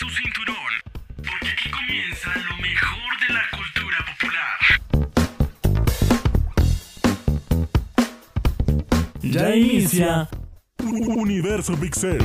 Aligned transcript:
su 0.00 0.08
cinturón, 0.08 0.56
porque 1.16 1.50
aquí 1.50 1.68
comienza 1.68 2.30
lo 2.48 2.56
mejor 2.56 3.20
de 3.20 3.34
la 3.34 3.42
cultura 3.50 3.98
popular. 4.08 4.58
Ya 9.20 9.54
inicia 9.54 10.26
Universo 10.78 11.78
Pixel. 11.78 12.18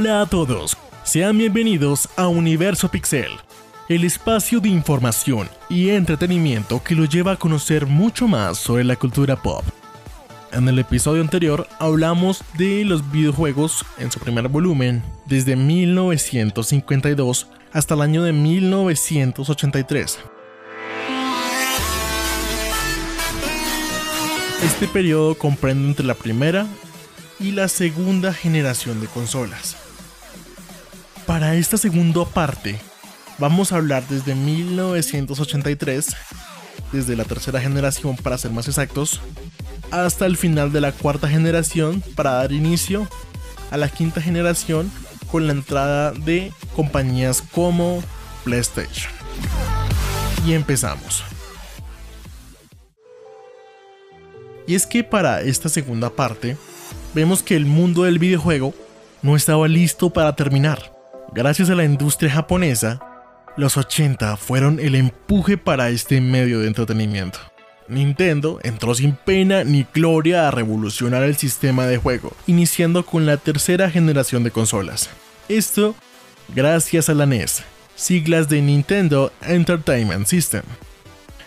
Hola 0.00 0.22
a 0.22 0.26
todos, 0.26 0.78
sean 1.04 1.36
bienvenidos 1.36 2.08
a 2.16 2.26
Universo 2.26 2.90
Pixel, 2.90 3.32
el 3.86 4.04
espacio 4.04 4.58
de 4.58 4.70
información 4.70 5.46
y 5.68 5.90
entretenimiento 5.90 6.82
que 6.82 6.94
los 6.94 7.10
lleva 7.10 7.32
a 7.32 7.36
conocer 7.36 7.84
mucho 7.84 8.26
más 8.26 8.56
sobre 8.56 8.82
la 8.82 8.96
cultura 8.96 9.36
pop. 9.36 9.62
En 10.52 10.66
el 10.70 10.78
episodio 10.78 11.20
anterior 11.20 11.68
hablamos 11.78 12.42
de 12.56 12.82
los 12.86 13.12
videojuegos 13.12 13.84
en 13.98 14.10
su 14.10 14.18
primer 14.20 14.48
volumen 14.48 15.02
desde 15.26 15.54
1952 15.54 17.48
hasta 17.70 17.92
el 17.92 18.00
año 18.00 18.22
de 18.22 18.32
1983. 18.32 20.18
Este 24.64 24.88
periodo 24.88 25.34
comprende 25.34 25.88
entre 25.88 26.06
la 26.06 26.14
primera 26.14 26.66
y 27.38 27.52
la 27.52 27.68
segunda 27.68 28.32
generación 28.32 29.02
de 29.02 29.06
consolas. 29.08 29.89
Para 31.30 31.54
esta 31.54 31.78
segunda 31.78 32.24
parte, 32.24 32.76
vamos 33.38 33.70
a 33.70 33.76
hablar 33.76 34.02
desde 34.08 34.34
1983, 34.34 36.16
desde 36.90 37.14
la 37.14 37.22
tercera 37.22 37.60
generación 37.60 38.16
para 38.16 38.36
ser 38.36 38.50
más 38.50 38.66
exactos, 38.66 39.20
hasta 39.92 40.26
el 40.26 40.36
final 40.36 40.72
de 40.72 40.80
la 40.80 40.90
cuarta 40.90 41.28
generación 41.28 42.02
para 42.16 42.32
dar 42.32 42.50
inicio 42.50 43.06
a 43.70 43.76
la 43.76 43.88
quinta 43.88 44.20
generación 44.20 44.90
con 45.30 45.46
la 45.46 45.52
entrada 45.52 46.10
de 46.10 46.52
compañías 46.74 47.42
como 47.42 48.02
PlayStation. 48.42 49.12
Y 50.44 50.54
empezamos. 50.54 51.22
Y 54.66 54.74
es 54.74 54.84
que 54.84 55.04
para 55.04 55.42
esta 55.42 55.68
segunda 55.68 56.10
parte, 56.10 56.56
vemos 57.14 57.44
que 57.44 57.54
el 57.54 57.66
mundo 57.66 58.02
del 58.02 58.18
videojuego 58.18 58.74
no 59.22 59.36
estaba 59.36 59.68
listo 59.68 60.10
para 60.10 60.34
terminar. 60.34 60.99
Gracias 61.32 61.70
a 61.70 61.76
la 61.76 61.84
industria 61.84 62.32
japonesa, 62.32 62.98
los 63.56 63.76
80 63.76 64.36
fueron 64.36 64.80
el 64.80 64.96
empuje 64.96 65.56
para 65.56 65.90
este 65.90 66.20
medio 66.20 66.58
de 66.58 66.66
entretenimiento. 66.66 67.38
Nintendo 67.86 68.58
entró 68.64 68.94
sin 68.96 69.12
pena 69.12 69.62
ni 69.62 69.86
gloria 69.94 70.48
a 70.48 70.50
revolucionar 70.50 71.22
el 71.22 71.36
sistema 71.36 71.86
de 71.86 71.98
juego, 71.98 72.32
iniciando 72.48 73.06
con 73.06 73.26
la 73.26 73.36
tercera 73.36 73.90
generación 73.90 74.42
de 74.42 74.50
consolas. 74.50 75.08
Esto 75.48 75.94
gracias 76.54 77.08
a 77.08 77.14
la 77.14 77.26
NES, 77.26 77.62
siglas 77.94 78.48
de 78.48 78.60
Nintendo 78.62 79.32
Entertainment 79.42 80.26
System. 80.26 80.62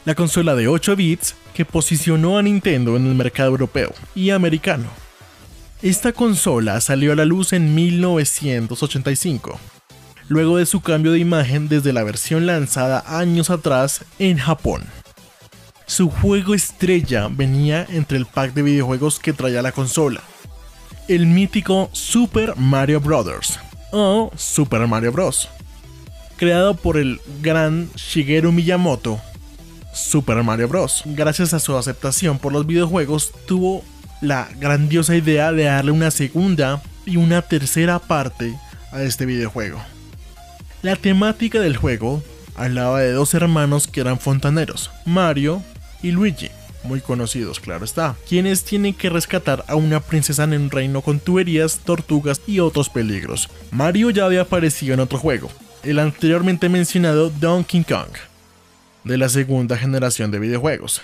La 0.06 0.16
consola 0.16 0.56
de 0.56 0.70
8 0.70 0.96
bits 0.96 1.36
que 1.54 1.66
posicionó 1.66 2.38
a 2.38 2.42
Nintendo 2.42 2.96
en 2.96 3.06
el 3.06 3.16
mercado 3.16 3.50
europeo 3.50 3.94
y 4.16 4.30
americano. 4.30 4.88
Esta 5.82 6.14
consola 6.14 6.80
salió 6.80 7.12
a 7.12 7.16
la 7.18 7.26
luz 7.26 7.52
en 7.52 7.76
1985, 7.76 9.60
luego 10.28 10.58
de 10.58 10.66
su 10.66 10.82
cambio 10.82 11.12
de 11.12 11.20
imagen 11.20 11.68
desde 11.70 11.94
la 11.94 12.04
versión 12.04 12.46
lanzada 12.46 13.04
años 13.08 13.50
atrás 13.50 14.06
en 14.20 14.38
Japón. 14.38 14.84
Su 15.86 16.10
juego 16.10 16.56
estrella 16.56 17.28
venía 17.30 17.86
entre 17.90 18.18
el 18.18 18.26
pack 18.26 18.54
de 18.54 18.62
videojuegos 18.62 19.20
que 19.20 19.34
traía 19.34 19.62
la 19.62 19.72
consola, 19.72 20.22
el 21.08 21.28
mítico 21.28 21.90
Super 21.92 22.56
Mario 22.56 23.02
Bros. 23.02 23.60
o 23.92 24.32
Super 24.36 24.88
Mario 24.88 25.12
Bros. 25.12 25.50
Creado 26.38 26.76
por 26.76 26.98
el 26.98 27.22
gran 27.42 27.90
Shigeru 27.96 28.52
Miyamoto, 28.52 29.20
Super 29.94 30.42
Mario 30.42 30.68
Bros. 30.68 31.04
Gracias 31.06 31.54
a 31.54 31.60
su 31.60 31.78
aceptación 31.78 32.40
por 32.40 32.54
los 32.54 32.66
videojuegos, 32.66 33.32
tuvo 33.46 33.84
la 34.22 34.48
grandiosa 34.60 35.16
idea 35.16 35.52
de 35.52 35.66
darle 35.66 35.92
una 35.92 36.12
segunda 36.12 36.82
y 37.06 37.18
una 37.18 37.42
tercera 37.42 38.00
parte 38.00 38.58
a 38.92 39.04
este 39.04 39.26
videojuego. 39.26 39.93
La 40.84 40.98
temática 40.98 41.62
del 41.62 41.78
juego 41.78 42.22
hablaba 42.56 43.00
de 43.00 43.14
dos 43.14 43.34
hermanos 43.34 43.88
que 43.88 44.02
eran 44.02 44.20
fontaneros, 44.20 44.92
Mario 45.06 45.64
y 46.02 46.12
Luigi, 46.12 46.50
muy 46.84 47.00
conocidos, 47.00 47.62
claro 47.62 47.86
está, 47.86 48.18
quienes 48.28 48.66
tienen 48.66 48.94
que 48.94 49.10
rescatar 49.10 49.64
a 49.70 49.78
una 49.78 50.02
princesa 50.02 50.44
en 50.44 50.54
un 50.54 50.70
reino 50.70 51.02
con 51.02 51.22
tuberías, 51.22 51.80
tortugas 51.86 52.42
y 52.48 52.60
otros 52.60 52.90
peligros. 52.90 53.48
Mario 53.72 54.10
ya 54.10 54.26
había 54.26 54.42
aparecido 54.42 54.94
en 54.94 55.00
otro 55.00 55.18
juego, 55.18 55.50
el 55.84 56.00
anteriormente 56.00 56.68
mencionado 56.68 57.30
Donkey 57.30 57.86
Kong, 57.86 58.12
de 59.06 59.18
la 59.18 59.30
segunda 59.30 59.78
generación 59.78 60.32
de 60.32 60.40
videojuegos, 60.40 61.02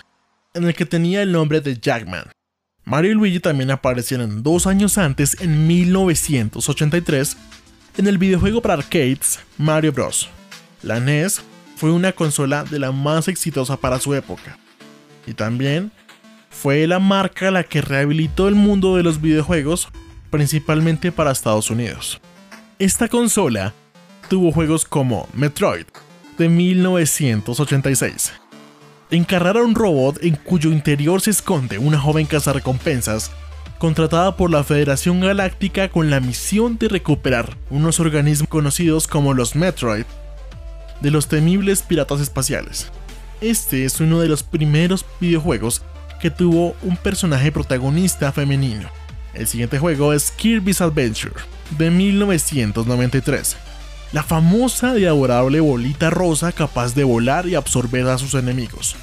en 0.56 0.66
el 0.66 0.76
que 0.76 0.86
tenía 0.86 1.22
el 1.22 1.32
nombre 1.32 1.62
de 1.62 1.80
Jackman. 1.80 2.26
Mario 2.84 3.12
y 3.12 3.16
Luigi 3.16 3.40
también 3.40 3.72
aparecieron 3.72 4.44
dos 4.44 4.68
años 4.68 4.98
antes, 4.98 5.40
en 5.40 5.68
1983, 5.68 7.38
en 8.00 8.08
el 8.08 8.18
videojuego 8.18 8.62
para 8.62 8.76
arcades 8.76 9.42
Mario 9.58 9.92
Bros. 9.92 10.30
La 10.84 11.02
NES 11.02 11.42
fue 11.76 11.92
una 11.92 12.14
consola 12.14 12.64
de 12.64 12.80
la 12.80 12.94
más 12.94 13.28
exitosa 13.28 13.76
para 13.76 14.00
su 14.00 14.16
época, 14.16 14.58
y 15.28 15.34
también 15.34 15.92
fue 16.50 16.88
la 16.88 17.00
marca 17.00 17.52
la 17.52 17.66
que 17.66 17.82
rehabilitó 17.82 18.48
el 18.48 18.56
mundo 18.56 18.96
de 18.96 19.04
los 19.04 19.20
videojuegos, 19.20 19.90
principalmente 20.30 21.12
para 21.12 21.32
Estados 21.32 21.70
Unidos. 21.70 22.22
Esta 22.80 23.10
consola 23.10 23.74
tuvo 24.30 24.54
juegos 24.54 24.86
como 24.86 25.28
Metroid, 25.34 25.86
de 26.38 26.48
1986. 26.48 28.31
Encarrar 29.12 29.58
a 29.58 29.64
un 29.64 29.76
robot 29.76 30.24
en 30.24 30.38
cuyo 30.38 30.72
interior 30.72 31.20
se 31.20 31.31
esconde 31.31 31.78
una 31.78 32.00
joven 32.00 32.28
cazarrecompensas 32.28 33.30
contratada 33.80 34.36
por 34.36 34.52
la 34.52 34.64
Federación 34.64 35.22
Galáctica 35.22 35.90
con 35.90 36.10
la 36.10 36.20
misión 36.20 36.78
de 36.78 36.90
recuperar 36.90 37.58
unos 37.70 38.00
organismos 38.00 38.50
conocidos 38.50 39.08
como 39.08 39.34
los 39.34 39.56
Metroid 39.56 40.04
de 41.00 41.12
los 41.12 41.28
temibles 41.28 41.82
piratas 41.82 42.20
espaciales. 42.20 42.92
Este 43.40 43.86
es 43.86 44.02
uno 44.02 44.20
de 44.20 44.28
los 44.28 44.44
primeros 44.44 45.06
videojuegos 45.22 45.82
que 46.20 46.30
tuvo 46.30 46.76
un 46.84 46.98
personaje 46.98 47.54
protagonista 47.54 48.34
femenino. 48.34 48.90
El 49.34 49.48
siguiente 49.48 49.80
juego 49.80 50.12
es 50.12 50.32
Kirby's 50.32 50.82
Adventure, 50.82 51.36
de 51.78 51.90
1993. 51.90 53.56
La 54.12 54.24
famosa 54.24 54.98
y 54.98 55.06
adorable 55.06 55.62
bolita 55.62 56.10
rosa 56.10 56.52
capaz 56.52 56.96
de 56.96 57.06
volar 57.06 57.48
y 57.48 57.56
absorber 57.56 58.08
a 58.08 58.18
sus 58.18 58.34
enemigos. 58.34 58.98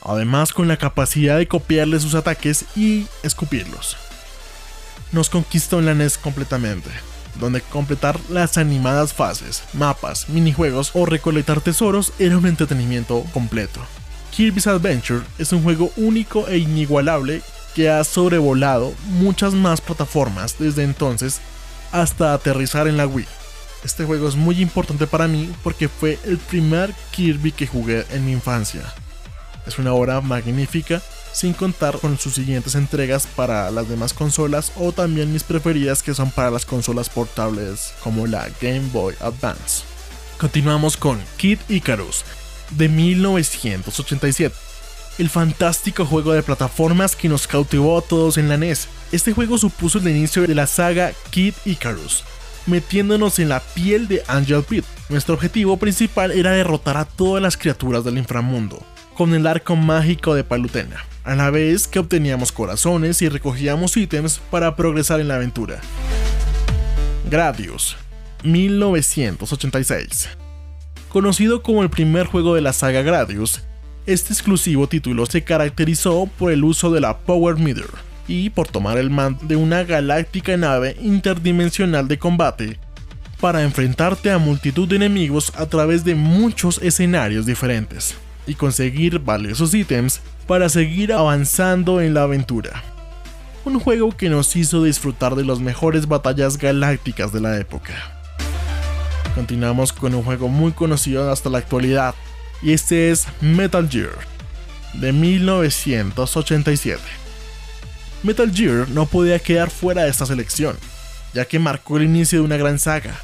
Además 0.00 0.54
con 0.54 0.66
la 0.68 0.78
capacidad 0.78 1.36
de 1.36 1.48
copiarle 1.48 2.00
sus 2.00 2.14
ataques 2.14 2.64
y 2.74 3.06
escupirlos. 3.22 3.98
Nos 5.14 5.30
conquistó 5.30 5.78
en 5.78 5.86
la 5.86 5.94
NES 5.94 6.18
completamente, 6.18 6.90
donde 7.38 7.60
completar 7.60 8.18
las 8.30 8.58
animadas 8.58 9.12
fases, 9.12 9.62
mapas, 9.72 10.28
minijuegos 10.28 10.90
o 10.92 11.06
recolectar 11.06 11.60
tesoros 11.60 12.12
era 12.18 12.36
un 12.36 12.46
entretenimiento 12.46 13.24
completo. 13.32 13.78
Kirby's 14.32 14.66
Adventure 14.66 15.22
es 15.38 15.52
un 15.52 15.62
juego 15.62 15.92
único 15.96 16.48
e 16.48 16.58
inigualable 16.58 17.42
que 17.76 17.88
ha 17.88 18.02
sobrevolado 18.02 18.92
muchas 19.06 19.54
más 19.54 19.80
plataformas 19.80 20.56
desde 20.58 20.82
entonces 20.82 21.40
hasta 21.92 22.34
aterrizar 22.34 22.88
en 22.88 22.96
la 22.96 23.06
Wii. 23.06 23.28
Este 23.84 24.04
juego 24.04 24.26
es 24.26 24.34
muy 24.34 24.60
importante 24.60 25.06
para 25.06 25.28
mí 25.28 25.48
porque 25.62 25.88
fue 25.88 26.18
el 26.24 26.38
primer 26.38 26.92
Kirby 27.12 27.52
que 27.52 27.68
jugué 27.68 28.04
en 28.10 28.26
mi 28.26 28.32
infancia. 28.32 28.82
Es 29.64 29.78
una 29.78 29.92
obra 29.92 30.20
magnífica, 30.20 31.00
sin 31.34 31.52
contar 31.52 31.98
con 31.98 32.16
sus 32.16 32.34
siguientes 32.34 32.76
entregas 32.76 33.26
para 33.26 33.70
las 33.70 33.88
demás 33.88 34.14
consolas 34.14 34.72
o 34.76 34.92
también 34.92 35.32
mis 35.32 35.42
preferidas 35.42 36.02
que 36.02 36.14
son 36.14 36.30
para 36.30 36.50
las 36.50 36.64
consolas 36.64 37.10
portables 37.10 37.92
como 38.02 38.26
la 38.26 38.48
Game 38.62 38.88
Boy 38.92 39.14
Advance. 39.20 39.82
Continuamos 40.38 40.96
con 40.96 41.20
Kid 41.36 41.58
Icarus 41.68 42.24
de 42.70 42.88
1987. 42.88 44.54
El 45.18 45.28
fantástico 45.28 46.06
juego 46.06 46.32
de 46.32 46.42
plataformas 46.42 47.16
que 47.16 47.28
nos 47.28 47.46
cautivó 47.46 47.98
a 47.98 48.02
todos 48.02 48.36
en 48.36 48.48
la 48.48 48.56
NES. 48.56 48.88
Este 49.12 49.32
juego 49.32 49.58
supuso 49.58 49.98
el 49.98 50.08
inicio 50.08 50.42
de 50.42 50.54
la 50.54 50.66
saga 50.66 51.12
Kid 51.30 51.54
Icarus, 51.64 52.24
metiéndonos 52.66 53.38
en 53.38 53.48
la 53.48 53.60
piel 53.60 54.08
de 54.08 54.22
Angel 54.28 54.62
Pit. 54.62 54.84
Nuestro 55.08 55.34
objetivo 55.34 55.76
principal 55.76 56.30
era 56.32 56.52
derrotar 56.52 56.96
a 56.96 57.04
todas 57.04 57.42
las 57.42 57.56
criaturas 57.56 58.04
del 58.04 58.18
inframundo, 58.18 58.82
con 59.14 59.34
el 59.34 59.46
arco 59.46 59.76
mágico 59.76 60.34
de 60.34 60.44
Palutena. 60.44 61.04
A 61.24 61.34
la 61.34 61.50
vez 61.50 61.88
que 61.88 61.98
obteníamos 61.98 62.52
corazones 62.52 63.22
y 63.22 63.28
recogíamos 63.28 63.96
ítems 63.96 64.40
para 64.50 64.76
progresar 64.76 65.20
en 65.20 65.28
la 65.28 65.36
aventura. 65.36 65.80
Gradius, 67.30 67.96
1986. 68.44 70.28
Conocido 71.08 71.62
como 71.62 71.82
el 71.82 71.90
primer 71.90 72.26
juego 72.26 72.54
de 72.54 72.60
la 72.60 72.74
saga 72.74 73.02
Gradius, 73.02 73.62
este 74.06 74.34
exclusivo 74.34 74.86
título 74.86 75.24
se 75.24 75.42
caracterizó 75.42 76.28
por 76.38 76.52
el 76.52 76.62
uso 76.62 76.90
de 76.90 77.00
la 77.00 77.16
Power 77.18 77.56
Meter 77.56 77.88
y 78.28 78.50
por 78.50 78.68
tomar 78.68 78.98
el 78.98 79.08
mando 79.08 79.46
de 79.46 79.56
una 79.56 79.82
galáctica 79.84 80.56
nave 80.58 80.96
interdimensional 81.00 82.06
de 82.06 82.18
combate 82.18 82.78
para 83.40 83.62
enfrentarte 83.62 84.30
a 84.30 84.38
multitud 84.38 84.86
de 84.88 84.96
enemigos 84.96 85.52
a 85.56 85.66
través 85.66 86.04
de 86.04 86.14
muchos 86.14 86.78
escenarios 86.82 87.46
diferentes 87.46 88.14
y 88.46 88.54
conseguir 88.54 89.18
valiosos 89.18 89.74
ítems 89.74 90.20
para 90.46 90.68
seguir 90.68 91.12
avanzando 91.12 92.00
en 92.00 92.14
la 92.14 92.22
aventura. 92.22 92.82
Un 93.64 93.80
juego 93.80 94.14
que 94.16 94.28
nos 94.28 94.54
hizo 94.56 94.84
disfrutar 94.84 95.34
de 95.34 95.44
las 95.44 95.60
mejores 95.60 96.06
batallas 96.06 96.58
galácticas 96.58 97.32
de 97.32 97.40
la 97.40 97.58
época. 97.58 97.94
Continuamos 99.34 99.92
con 99.92 100.14
un 100.14 100.22
juego 100.22 100.48
muy 100.48 100.72
conocido 100.72 101.30
hasta 101.32 101.50
la 101.50 101.58
actualidad, 101.58 102.14
y 102.62 102.72
este 102.72 103.10
es 103.10 103.26
Metal 103.40 103.88
Gear, 103.88 104.12
de 104.92 105.12
1987. 105.12 107.00
Metal 108.22 108.50
Gear 108.54 108.88
no 108.90 109.06
podía 109.06 109.38
quedar 109.38 109.70
fuera 109.70 110.04
de 110.04 110.10
esta 110.10 110.26
selección, 110.26 110.76
ya 111.32 111.46
que 111.46 111.58
marcó 111.58 111.96
el 111.96 112.04
inicio 112.04 112.38
de 112.38 112.44
una 112.44 112.56
gran 112.56 112.78
saga, 112.78 113.14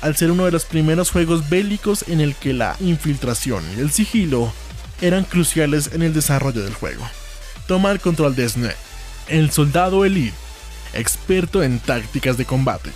al 0.00 0.16
ser 0.16 0.30
uno 0.30 0.44
de 0.44 0.52
los 0.52 0.64
primeros 0.64 1.10
juegos 1.10 1.48
bélicos 1.48 2.04
en 2.08 2.20
el 2.20 2.34
que 2.34 2.52
la 2.52 2.76
infiltración 2.80 3.64
y 3.76 3.80
el 3.80 3.90
sigilo 3.90 4.52
eran 5.00 5.24
cruciales 5.24 5.90
en 5.92 6.02
el 6.02 6.14
desarrollo 6.14 6.62
del 6.62 6.74
juego. 6.74 7.06
Toma 7.66 7.90
el 7.90 8.00
control 8.00 8.34
de 8.36 8.48
Snake, 8.48 8.76
el 9.28 9.50
soldado 9.50 10.04
elite, 10.04 10.36
experto 10.94 11.62
en 11.62 11.78
tácticas 11.78 12.36
de 12.36 12.44
combate, 12.44 12.90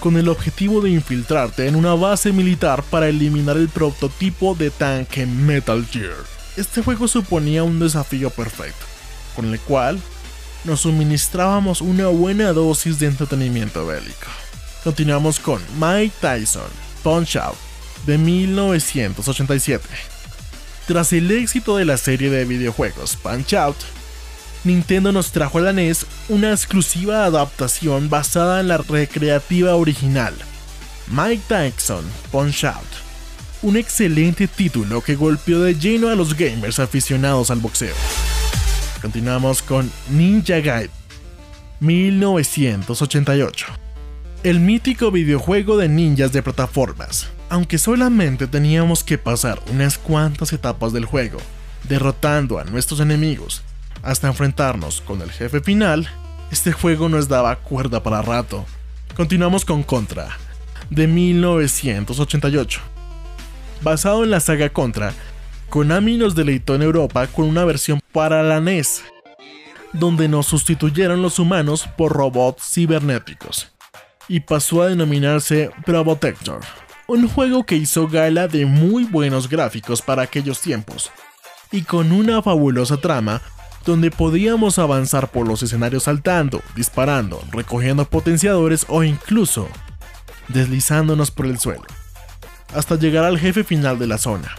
con 0.00 0.16
el 0.16 0.28
objetivo 0.28 0.80
de 0.80 0.90
infiltrarte 0.90 1.66
en 1.66 1.76
una 1.76 1.94
base 1.94 2.32
militar 2.32 2.82
para 2.84 3.08
eliminar 3.08 3.56
el 3.56 3.68
prototipo 3.68 4.54
de 4.54 4.70
tanque 4.70 5.26
Metal 5.26 5.84
Gear. 5.86 6.14
Este 6.56 6.82
juego 6.82 7.08
suponía 7.08 7.64
un 7.64 7.78
desafío 7.78 8.30
perfecto, 8.30 8.86
con 9.34 9.52
el 9.52 9.60
cual 9.60 10.00
nos 10.64 10.80
suministrábamos 10.80 11.80
una 11.80 12.06
buena 12.08 12.52
dosis 12.52 12.98
de 12.98 13.06
entretenimiento 13.06 13.86
bélico. 13.86 14.26
Continuamos 14.84 15.40
con 15.40 15.60
Mike 15.80 16.14
Tyson, 16.20 16.70
Punch 17.02 17.36
Out, 17.36 17.56
de 18.06 18.18
1987. 18.18 19.88
Tras 20.86 21.12
el 21.12 21.30
éxito 21.30 21.76
de 21.76 21.84
la 21.84 21.96
serie 21.96 22.30
de 22.30 22.44
videojuegos 22.44 23.16
Punch 23.16 23.54
Out, 23.54 23.76
Nintendo 24.64 25.12
nos 25.12 25.32
trajo 25.32 25.58
a 25.58 25.62
la 25.62 25.72
NES 25.72 26.06
una 26.28 26.50
exclusiva 26.50 27.24
adaptación 27.24 28.08
basada 28.08 28.60
en 28.60 28.68
la 28.68 28.78
recreativa 28.78 29.74
original, 29.74 30.34
Mike 31.08 31.42
Tyson 31.48 32.04
Punch 32.30 32.64
Out. 32.64 32.86
Un 33.62 33.76
excelente 33.76 34.46
título 34.46 35.00
que 35.00 35.16
golpeó 35.16 35.60
de 35.60 35.74
lleno 35.74 36.08
a 36.08 36.14
los 36.14 36.36
gamers 36.36 36.78
aficionados 36.78 37.50
al 37.50 37.58
boxeo. 37.58 37.94
Continuamos 39.00 39.62
con 39.62 39.90
Ninja 40.10 40.60
Gaiden 40.60 40.90
1988. 41.80 43.85
El 44.46 44.60
mítico 44.60 45.10
videojuego 45.10 45.76
de 45.76 45.88
ninjas 45.88 46.32
de 46.32 46.40
plataformas. 46.40 47.28
Aunque 47.48 47.78
solamente 47.78 48.46
teníamos 48.46 49.02
que 49.02 49.18
pasar 49.18 49.60
unas 49.72 49.98
cuantas 49.98 50.52
etapas 50.52 50.92
del 50.92 51.04
juego, 51.04 51.38
derrotando 51.88 52.60
a 52.60 52.62
nuestros 52.62 53.00
enemigos 53.00 53.64
hasta 54.04 54.28
enfrentarnos 54.28 55.00
con 55.00 55.20
el 55.20 55.32
jefe 55.32 55.60
final, 55.60 56.08
este 56.52 56.70
juego 56.70 57.08
nos 57.08 57.26
daba 57.26 57.56
cuerda 57.56 58.04
para 58.04 58.22
rato. 58.22 58.64
Continuamos 59.16 59.64
con 59.64 59.82
Contra, 59.82 60.28
de 60.90 61.08
1988. 61.08 62.80
Basado 63.82 64.22
en 64.22 64.30
la 64.30 64.38
saga 64.38 64.68
Contra, 64.68 65.12
Konami 65.70 66.18
nos 66.18 66.36
deleitó 66.36 66.76
en 66.76 66.82
Europa 66.82 67.26
con 67.26 67.46
una 67.46 67.64
versión 67.64 67.98
para 68.12 68.44
la 68.44 68.60
NES, 68.60 69.02
donde 69.92 70.28
nos 70.28 70.46
sustituyeron 70.46 71.20
los 71.20 71.40
humanos 71.40 71.88
por 71.96 72.12
robots 72.12 72.62
cibernéticos, 72.62 73.72
y 74.28 74.40
pasó 74.40 74.82
a 74.82 74.88
denominarse 74.88 75.70
Probotector, 75.84 76.60
un 77.06 77.28
juego 77.28 77.64
que 77.64 77.76
hizo 77.76 78.08
gala 78.08 78.48
de 78.48 78.66
muy 78.66 79.04
buenos 79.04 79.48
gráficos 79.48 80.02
para 80.02 80.22
aquellos 80.22 80.60
tiempos, 80.60 81.10
y 81.70 81.82
con 81.82 82.12
una 82.12 82.42
fabulosa 82.42 82.96
trama 82.96 83.42
donde 83.84 84.10
podíamos 84.10 84.78
avanzar 84.78 85.30
por 85.30 85.46
los 85.46 85.62
escenarios 85.62 86.04
saltando, 86.04 86.60
disparando, 86.74 87.40
recogiendo 87.52 88.04
potenciadores 88.04 88.84
o 88.88 89.04
incluso 89.04 89.68
deslizándonos 90.48 91.30
por 91.30 91.46
el 91.46 91.58
suelo, 91.58 91.84
hasta 92.74 92.96
llegar 92.96 93.24
al 93.24 93.38
jefe 93.38 93.62
final 93.62 93.98
de 93.98 94.08
la 94.08 94.18
zona. 94.18 94.54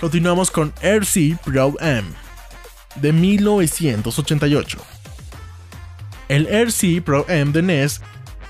Continuamos 0.00 0.50
con 0.50 0.72
RC 0.80 1.38
Pro 1.44 1.74
M, 1.80 2.08
de 2.96 3.12
1988. 3.12 4.78
El 6.28 6.46
RC 6.46 7.02
Pro 7.02 7.26
M 7.28 7.52
de 7.52 7.62
NES 7.62 8.00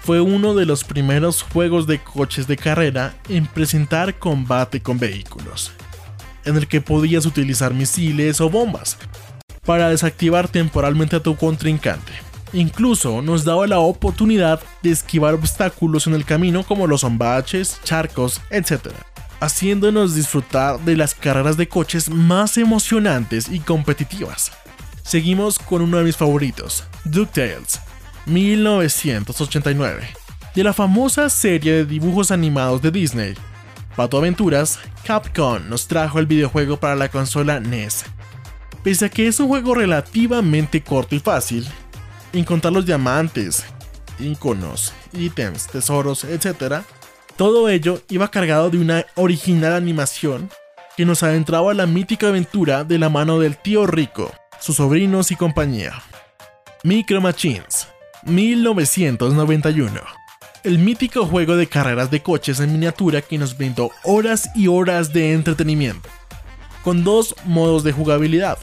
fue 0.04 0.20
uno 0.20 0.54
de 0.54 0.66
los 0.66 0.82
primeros 0.82 1.42
juegos 1.42 1.86
de 1.86 2.02
coches 2.02 2.48
de 2.48 2.56
carrera 2.56 3.14
en 3.28 3.46
presentar 3.46 4.18
combate 4.18 4.80
con 4.80 4.98
vehículos, 4.98 5.70
en 6.44 6.56
el 6.56 6.66
que 6.66 6.80
podías 6.80 7.24
utilizar 7.24 7.72
misiles 7.72 8.40
o 8.40 8.50
bombas 8.50 8.98
para 9.64 9.90
desactivar 9.90 10.48
temporalmente 10.48 11.14
a 11.14 11.22
tu 11.22 11.36
contrincante. 11.36 12.12
Incluso 12.52 13.22
nos 13.22 13.44
daba 13.44 13.68
la 13.68 13.78
oportunidad 13.78 14.60
de 14.82 14.90
esquivar 14.90 15.34
obstáculos 15.34 16.08
en 16.08 16.14
el 16.14 16.24
camino 16.24 16.64
como 16.64 16.88
los 16.88 17.02
zombaches, 17.02 17.80
charcos, 17.84 18.40
etc. 18.50 18.88
Haciéndonos 19.38 20.16
disfrutar 20.16 20.80
de 20.80 20.96
las 20.96 21.14
carreras 21.14 21.56
de 21.56 21.68
coches 21.68 22.10
más 22.10 22.58
emocionantes 22.58 23.48
y 23.48 23.60
competitivas. 23.60 24.50
Seguimos 25.04 25.60
con 25.60 25.80
uno 25.80 25.98
de 25.98 26.04
mis 26.04 26.16
favoritos, 26.16 26.84
DuckTales, 27.04 27.80
1989. 28.26 30.08
De 30.54 30.64
la 30.64 30.72
famosa 30.72 31.30
serie 31.30 31.72
de 31.72 31.84
dibujos 31.84 32.30
animados 32.30 32.82
de 32.82 32.90
Disney, 32.90 33.34
Pato 33.96 34.18
Aventuras, 34.18 34.78
Capcom 35.04 35.68
nos 35.68 35.86
trajo 35.86 36.18
el 36.18 36.26
videojuego 36.26 36.78
para 36.78 36.94
la 36.96 37.08
consola 37.08 37.60
NES 37.60 38.04
Pese 38.82 39.04
a 39.04 39.08
que 39.08 39.28
es 39.28 39.38
un 39.38 39.46
juego 39.46 39.74
relativamente 39.74 40.82
corto 40.82 41.14
y 41.14 41.20
fácil, 41.20 41.66
encontrar 42.32 42.72
los 42.72 42.84
diamantes, 42.84 43.64
iconos, 44.18 44.92
ítems, 45.12 45.68
tesoros, 45.68 46.24
etc., 46.24 46.82
todo 47.36 47.68
ello 47.68 48.02
iba 48.08 48.30
cargado 48.30 48.70
de 48.70 48.78
una 48.78 49.06
original 49.14 49.74
animación 49.74 50.50
que 50.96 51.04
nos 51.04 51.22
adentraba 51.22 51.70
a 51.70 51.74
la 51.74 51.86
mítica 51.86 52.28
aventura 52.28 52.82
de 52.82 52.98
la 52.98 53.08
mano 53.08 53.38
del 53.38 53.56
tío 53.56 53.86
rico, 53.86 54.32
sus 54.60 54.76
sobrinos 54.76 55.30
y 55.30 55.36
compañía. 55.36 56.02
Micro 56.82 57.20
Machines, 57.20 57.86
1991. 58.24 60.00
El 60.64 60.78
mítico 60.78 61.26
juego 61.26 61.56
de 61.56 61.66
carreras 61.66 62.10
de 62.10 62.22
coches 62.22 62.60
en 62.60 62.72
miniatura 62.72 63.20
que 63.20 63.36
nos 63.36 63.56
brindó 63.56 63.90
horas 64.04 64.50
y 64.54 64.68
horas 64.68 65.12
de 65.12 65.32
entretenimiento, 65.32 66.08
con 66.84 67.02
dos 67.02 67.34
modos 67.44 67.82
de 67.82 67.92
jugabilidad, 67.92 68.58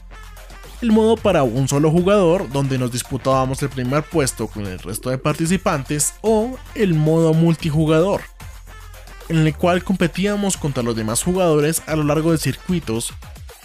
el 0.80 0.92
modo 0.92 1.16
para 1.18 1.42
un 1.42 1.68
solo 1.68 1.90
jugador, 1.90 2.50
donde 2.50 2.78
nos 2.78 2.90
disputábamos 2.90 3.62
el 3.62 3.68
primer 3.68 4.02
puesto 4.02 4.46
con 4.46 4.66
el 4.66 4.78
resto 4.78 5.10
de 5.10 5.18
participantes, 5.18 6.14
o 6.22 6.56
el 6.74 6.94
modo 6.94 7.34
multijugador, 7.34 8.22
en 9.28 9.46
el 9.46 9.54
cual 9.54 9.84
competíamos 9.84 10.56
contra 10.56 10.82
los 10.82 10.96
demás 10.96 11.22
jugadores 11.22 11.82
a 11.86 11.96
lo 11.96 12.04
largo 12.04 12.32
de 12.32 12.38
circuitos, 12.38 13.12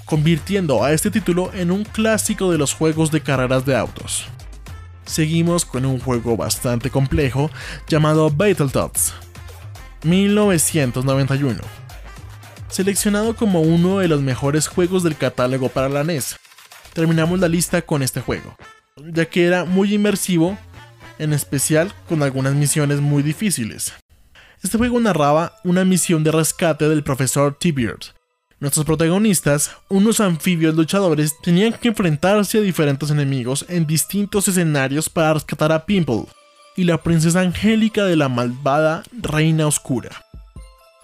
convirtiendo 0.04 0.84
a 0.84 0.92
este 0.92 1.10
título 1.10 1.54
en 1.54 1.72
un 1.72 1.86
clásico 1.86 2.52
de 2.52 2.58
los 2.58 2.74
juegos 2.74 3.12
de 3.12 3.22
carreras 3.22 3.66
de 3.66 3.78
autos. 3.78 4.28
Seguimos 5.06 5.66
con 5.66 5.86
un 5.86 6.00
juego 6.00 6.36
bastante 6.36 6.90
complejo 6.90 7.52
llamado 7.88 8.30
Battletoads, 8.30 9.14
1991. 10.04 11.62
Seleccionado 12.68 13.36
como 13.36 13.62
uno 13.62 14.00
de 14.00 14.08
los 14.08 14.22
mejores 14.22 14.68
juegos 14.68 15.04
del 15.04 15.16
catálogo 15.16 15.70
para 15.70 15.90
la 15.90 16.04
NES, 16.04 16.38
terminamos 16.94 17.40
la 17.40 17.48
lista 17.48 17.84
con 17.84 18.02
este 18.02 18.20
juego, 18.20 18.58
ya 18.98 19.26
que 19.26 19.46
era 19.46 19.64
muy 19.64 19.94
inmersivo, 19.94 20.58
en 21.20 21.34
especial 21.34 21.94
con 22.10 22.24
algunas 22.24 22.56
misiones 22.56 23.00
muy 23.00 23.22
difíciles. 23.22 23.94
Este 24.64 24.80
juego 24.80 25.00
narraba 25.00 25.58
una 25.64 25.86
misión 25.86 26.24
de 26.24 26.32
rescate 26.32 26.90
del 26.90 27.04
profesor 27.04 27.56
T-Beard. 27.58 28.15
Nuestros 28.60 28.86
protagonistas, 28.86 29.72
unos 29.90 30.22
anfibios 30.22 30.76
luchadores, 30.76 31.36
tenían 31.44 31.74
que 31.74 31.90
enfrentarse 31.90 32.58
a 32.58 32.62
diferentes 32.62 33.12
enemigos 33.12 33.66
en 33.68 33.86
distintos 33.86 34.48
escenarios 34.48 35.10
para 35.10 35.34
rescatar 35.34 35.74
a 35.74 35.86
Pimple 35.86 36.26
y 36.78 36.86
la 36.86 37.02
princesa 37.04 37.42
angélica 37.42 38.06
de 38.06 38.16
la 38.16 38.30
malvada 38.30 39.04
Reina 39.12 39.68
Oscura. 39.68 40.10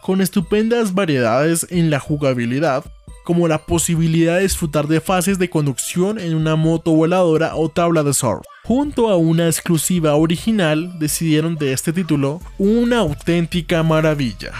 Con 0.01 0.21
estupendas 0.21 0.93
variedades 0.93 1.67
en 1.69 1.89
la 1.89 1.99
jugabilidad, 1.99 2.85
como 3.25 3.47
la 3.49 3.59
posibilidad 3.59 4.37
de 4.37 4.43
disfrutar 4.43 4.87
de 4.87 5.01
fases 5.01 5.37
de 5.37 5.49
conducción 5.49 6.19
en 6.19 6.35
una 6.35 6.55
moto 6.55 6.91
voladora 6.91 7.55
o 7.55 7.69
tabla 7.69 8.01
de 8.03 8.13
surf. 8.13 8.45
Junto 8.63 9.09
a 9.09 9.17
una 9.17 9.47
exclusiva 9.47 10.15
original, 10.15 10.97
decidieron 10.99 11.55
de 11.55 11.73
este 11.73 11.91
título 11.91 12.39
una 12.57 12.99
auténtica 12.99 13.83
maravilla. 13.83 14.53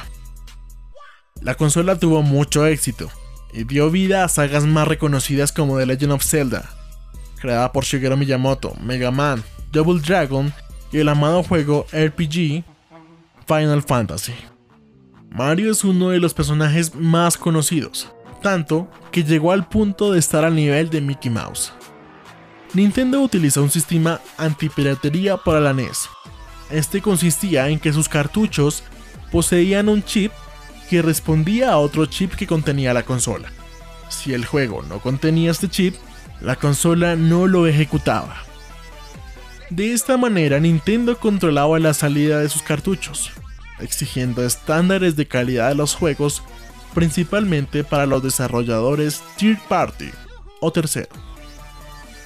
La 1.42 1.56
consola 1.56 1.98
tuvo 1.98 2.22
mucho 2.22 2.68
éxito 2.68 3.10
y 3.52 3.64
dio 3.64 3.90
vida 3.90 4.24
a 4.24 4.30
sagas 4.30 4.66
más 4.66 4.88
reconocidas 4.88 5.52
como 5.52 5.78
The 5.80 5.88
Legend 5.88 6.14
of 6.14 6.24
Zelda, 6.24 6.70
creada 7.40 7.72
por 7.72 7.84
Shigeru 7.84 8.16
Miyamoto, 8.16 8.76
Mega 8.80 9.10
Man, 9.10 9.44
Double 9.72 10.00
Dragon 10.00 10.54
y 10.92 11.00
el 11.00 11.10
amado 11.10 11.42
juego 11.42 11.88
RPG 11.92 12.64
Final 13.48 13.82
Fantasy. 13.82 14.34
Mario 15.32 15.72
es 15.72 15.84
uno 15.84 16.10
de 16.10 16.20
los 16.20 16.36
personajes 16.36 16.94
más 16.94 17.38
conocidos, 17.38 18.14
tanto 18.44 18.88
que 19.12 19.24
llegó 19.24 19.52
al 19.52 19.68
punto 19.68 20.12
de 20.12 20.20
estar 20.20 20.46
al 20.46 20.56
nivel 20.56 20.92
de 20.92 21.02
Mickey 21.02 21.32
Mouse. 21.32 21.74
Nintendo 22.74 23.20
utilizó 23.20 23.64
un 23.64 23.72
sistema 23.72 24.22
antipiratería 24.38 25.38
para 25.38 25.60
la 25.60 25.74
NES. 25.74 26.08
Este 26.70 27.02
consistía 27.02 27.68
en 27.70 27.80
que 27.80 27.92
sus 27.92 28.08
cartuchos 28.08 28.84
poseían 29.32 29.90
un 29.90 30.04
chip 30.04 30.32
que 30.92 31.02
respondía 31.02 31.72
a 31.72 31.78
otro 31.78 32.06
chip 32.06 32.34
que 32.36 32.46
contenía 32.46 32.94
la 32.94 33.04
consola. 33.04 33.50
Si 34.10 34.34
el 34.34 34.46
juego 34.46 34.84
no 34.84 35.00
contenía 35.00 35.50
este 35.50 35.70
chip, 35.70 35.96
la 36.42 36.58
consola 36.58 37.16
no 37.16 37.48
lo 37.48 37.66
ejecutaba. 37.66 38.36
De 39.70 39.94
esta 39.94 40.18
manera 40.18 40.60
Nintendo 40.60 41.18
controlaba 41.18 41.80
la 41.80 41.94
salida 41.94 42.40
de 42.40 42.50
sus 42.50 42.62
cartuchos, 42.62 43.32
exigiendo 43.80 44.46
estándares 44.46 45.16
de 45.16 45.26
calidad 45.30 45.70
de 45.70 45.76
los 45.76 45.96
juegos 45.96 46.44
principalmente 46.94 47.86
para 47.86 48.06
los 48.06 48.22
desarrolladores 48.22 49.24
third 49.38 49.60
party 49.70 50.10
o 50.60 50.74
tercero. 50.74 51.16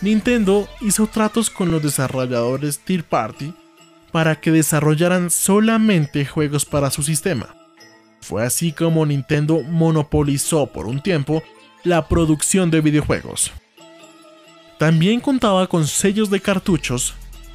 Nintendo 0.01 0.67
hizo 0.81 1.05
tratos 1.05 1.51
con 1.51 1.69
los 1.69 1.83
desarrolladores 1.83 2.79
third 2.79 3.03
party 3.03 3.53
para 4.11 4.41
que 4.41 4.49
desarrollaran 4.49 5.29
solamente 5.29 6.25
juegos 6.25 6.65
para 6.65 6.89
su 6.89 7.03
sistema. 7.03 7.64
Fue 8.21 8.43
así 8.43 8.71
como 8.71 9.05
Nintendo 9.05 9.61
monopolizó 9.61 10.67
por 10.67 10.87
un 10.87 11.01
tiempo 11.01 11.43
la 11.83 12.07
producción 12.07 12.71
de 12.71 12.81
videojuegos. 12.81 13.51
También 14.77 15.21
contaba 15.21 15.67
con 15.67 15.87
sellos 15.87 16.29
de 16.29 16.41
cartuchos 16.41 17.13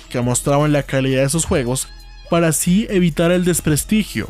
que 0.09 0.21
mostraban 0.21 0.73
la 0.73 0.83
calidad 0.83 1.23
de 1.23 1.29
sus 1.29 1.45
juegos 1.45 1.89
para 2.31 2.49
así 2.49 2.87
evitar 2.89 3.33
el 3.33 3.45
desprestigio, 3.45 4.29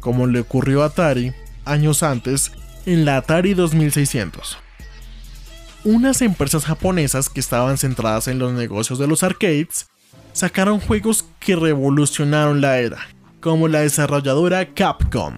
como 0.00 0.26
le 0.26 0.40
ocurrió 0.40 0.82
a 0.82 0.86
Atari 0.86 1.32
años 1.64 2.02
antes 2.02 2.52
en 2.86 3.04
la 3.04 3.16
Atari 3.16 3.54
2600. 3.54 4.58
Unas 5.84 6.22
empresas 6.22 6.64
japonesas 6.64 7.28
que 7.28 7.40
estaban 7.40 7.78
centradas 7.78 8.28
en 8.28 8.38
los 8.38 8.52
negocios 8.52 8.98
de 8.98 9.06
los 9.06 9.22
arcades 9.22 9.88
sacaron 10.32 10.78
juegos 10.78 11.24
que 11.40 11.56
revolucionaron 11.56 12.60
la 12.60 12.78
era, 12.78 13.08
como 13.42 13.66
la 13.66 13.80
desarrolladora 13.80 14.72
Capcom, 14.72 15.34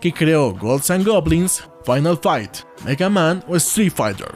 que 0.00 0.12
creó 0.12 0.54
Golds 0.54 0.90
and 0.90 1.04
Goblins, 1.04 1.68
Final 1.84 2.16
Fight, 2.22 2.58
Mega 2.84 3.10
Man 3.10 3.44
o 3.48 3.56
Street 3.56 3.92
Fighter. 3.94 4.32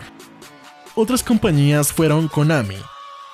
Otras 0.96 1.22
compañías 1.22 1.92
fueron 1.92 2.26
Konami, 2.26 2.76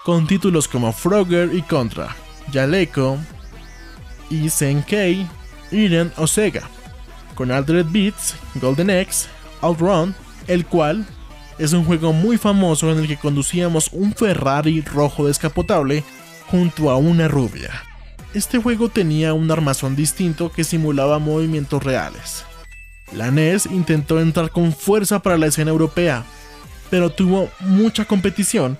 con 0.05 0.27
títulos 0.27 0.69
como 0.69 0.93
Frogger 0.93 1.51
y 1.55 1.63
Contra, 1.63 2.15
Yaleco, 2.53 3.19
y 4.29 4.51
Senkei, 4.51 5.27
Iren 5.73 6.13
o 6.19 6.27
Sega, 6.27 6.69
con 7.35 7.51
Altered 7.51 7.87
Beats, 7.89 8.37
Golden 8.57 8.91
X, 8.91 9.29
Outrun, 9.63 10.15
el 10.47 10.67
cual 10.67 11.07
es 11.59 11.73
un 11.73 11.87
juego 11.87 12.13
muy 12.13 12.37
famoso 12.37 12.93
en 12.93 12.99
el 12.99 13.09
que 13.09 13.17
conducíamos 13.17 13.89
un 13.93 14.13
Ferrari 14.13 14.83
rojo 14.83 15.27
descapotable 15.27 16.05
junto 16.51 16.91
a 16.91 16.99
una 16.99 17.29
rubia. 17.29 17.88
Este 18.35 18.59
juego 18.59 18.89
tenía 18.89 19.35
un 19.35 19.51
armazón 19.51 19.97
distinto 19.97 20.53
que 20.53 20.65
simulaba 20.65 21.19
movimientos 21.19 21.83
reales. 21.83 22.45
La 23.13 23.31
NES 23.31 23.67
intentó 23.67 24.21
entrar 24.21 24.51
con 24.51 24.73
fuerza 24.73 25.21
para 25.21 25.39
la 25.39 25.47
escena 25.47 25.71
europea, 25.71 26.25
pero 26.91 27.11
tuvo 27.11 27.49
mucha 27.61 28.05
competición 28.05 28.79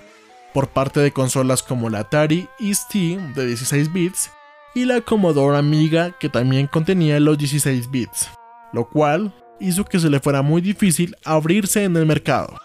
por 0.53 0.69
parte 0.69 0.99
de 0.99 1.11
consolas 1.11 1.63
como 1.63 1.89
la 1.89 1.99
Atari 1.99 2.47
ST 2.59 3.17
de 3.35 3.47
16 3.47 3.91
bits 3.91 4.29
y 4.75 4.85
la 4.85 5.01
Commodore 5.01 5.57
Amiga 5.57 6.15
que 6.19 6.29
también 6.29 6.67
contenía 6.67 7.19
los 7.19 7.37
16 7.37 7.89
bits 7.89 8.29
lo 8.71 8.87
cual 8.89 9.33
hizo 9.59 9.85
que 9.85 9.99
se 9.99 10.09
le 10.09 10.19
fuera 10.19 10.41
muy 10.41 10.61
difícil 10.61 11.15
abrirse 11.25 11.83
en 11.83 11.95
el 11.97 12.05
mercado. 12.05 12.55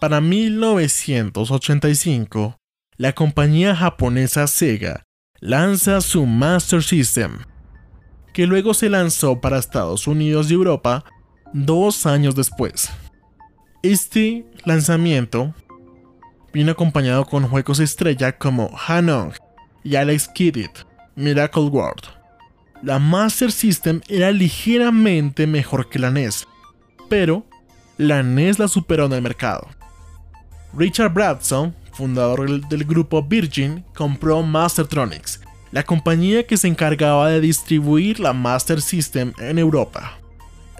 Para 0.00 0.20
1985, 0.20 2.56
la 2.96 3.12
compañía 3.12 3.74
japonesa 3.74 4.46
Sega 4.46 5.03
lanza 5.44 6.00
su 6.00 6.24
Master 6.24 6.82
System, 6.82 7.36
que 8.32 8.46
luego 8.46 8.72
se 8.72 8.88
lanzó 8.88 9.42
para 9.42 9.58
Estados 9.58 10.06
Unidos 10.06 10.50
y 10.50 10.54
Europa 10.54 11.04
dos 11.52 12.06
años 12.06 12.34
después. 12.34 12.90
Este 13.82 14.46
lanzamiento 14.64 15.54
vino 16.50 16.72
acompañado 16.72 17.26
con 17.26 17.46
juegos 17.46 17.78
estrella 17.78 18.38
como 18.38 18.74
Hanong 18.74 19.34
y 19.82 19.96
Alex 19.96 20.28
Kidd 20.28 20.70
Miracle 21.14 21.64
World 21.64 22.24
la 22.82 22.98
Master 22.98 23.52
System 23.52 24.00
era 24.08 24.30
ligeramente 24.30 25.46
mejor 25.46 25.90
que 25.90 25.98
la 25.98 26.10
NES, 26.10 26.46
pero 27.08 27.46
la 27.96 28.22
NES 28.22 28.58
la 28.58 28.68
superó 28.68 29.06
en 29.06 29.12
el 29.14 29.22
mercado. 29.22 29.68
Richard 30.74 31.12
Bradson, 31.12 31.74
fundador 31.96 32.68
del 32.68 32.84
grupo 32.84 33.22
Virgin, 33.22 33.84
compró 33.94 34.42
Mastertronics, 34.42 35.40
la 35.72 35.82
compañía 35.82 36.46
que 36.46 36.56
se 36.56 36.68
encargaba 36.68 37.30
de 37.30 37.40
distribuir 37.40 38.20
la 38.20 38.32
Master 38.32 38.80
System 38.80 39.32
en 39.38 39.58
Europa. 39.58 40.18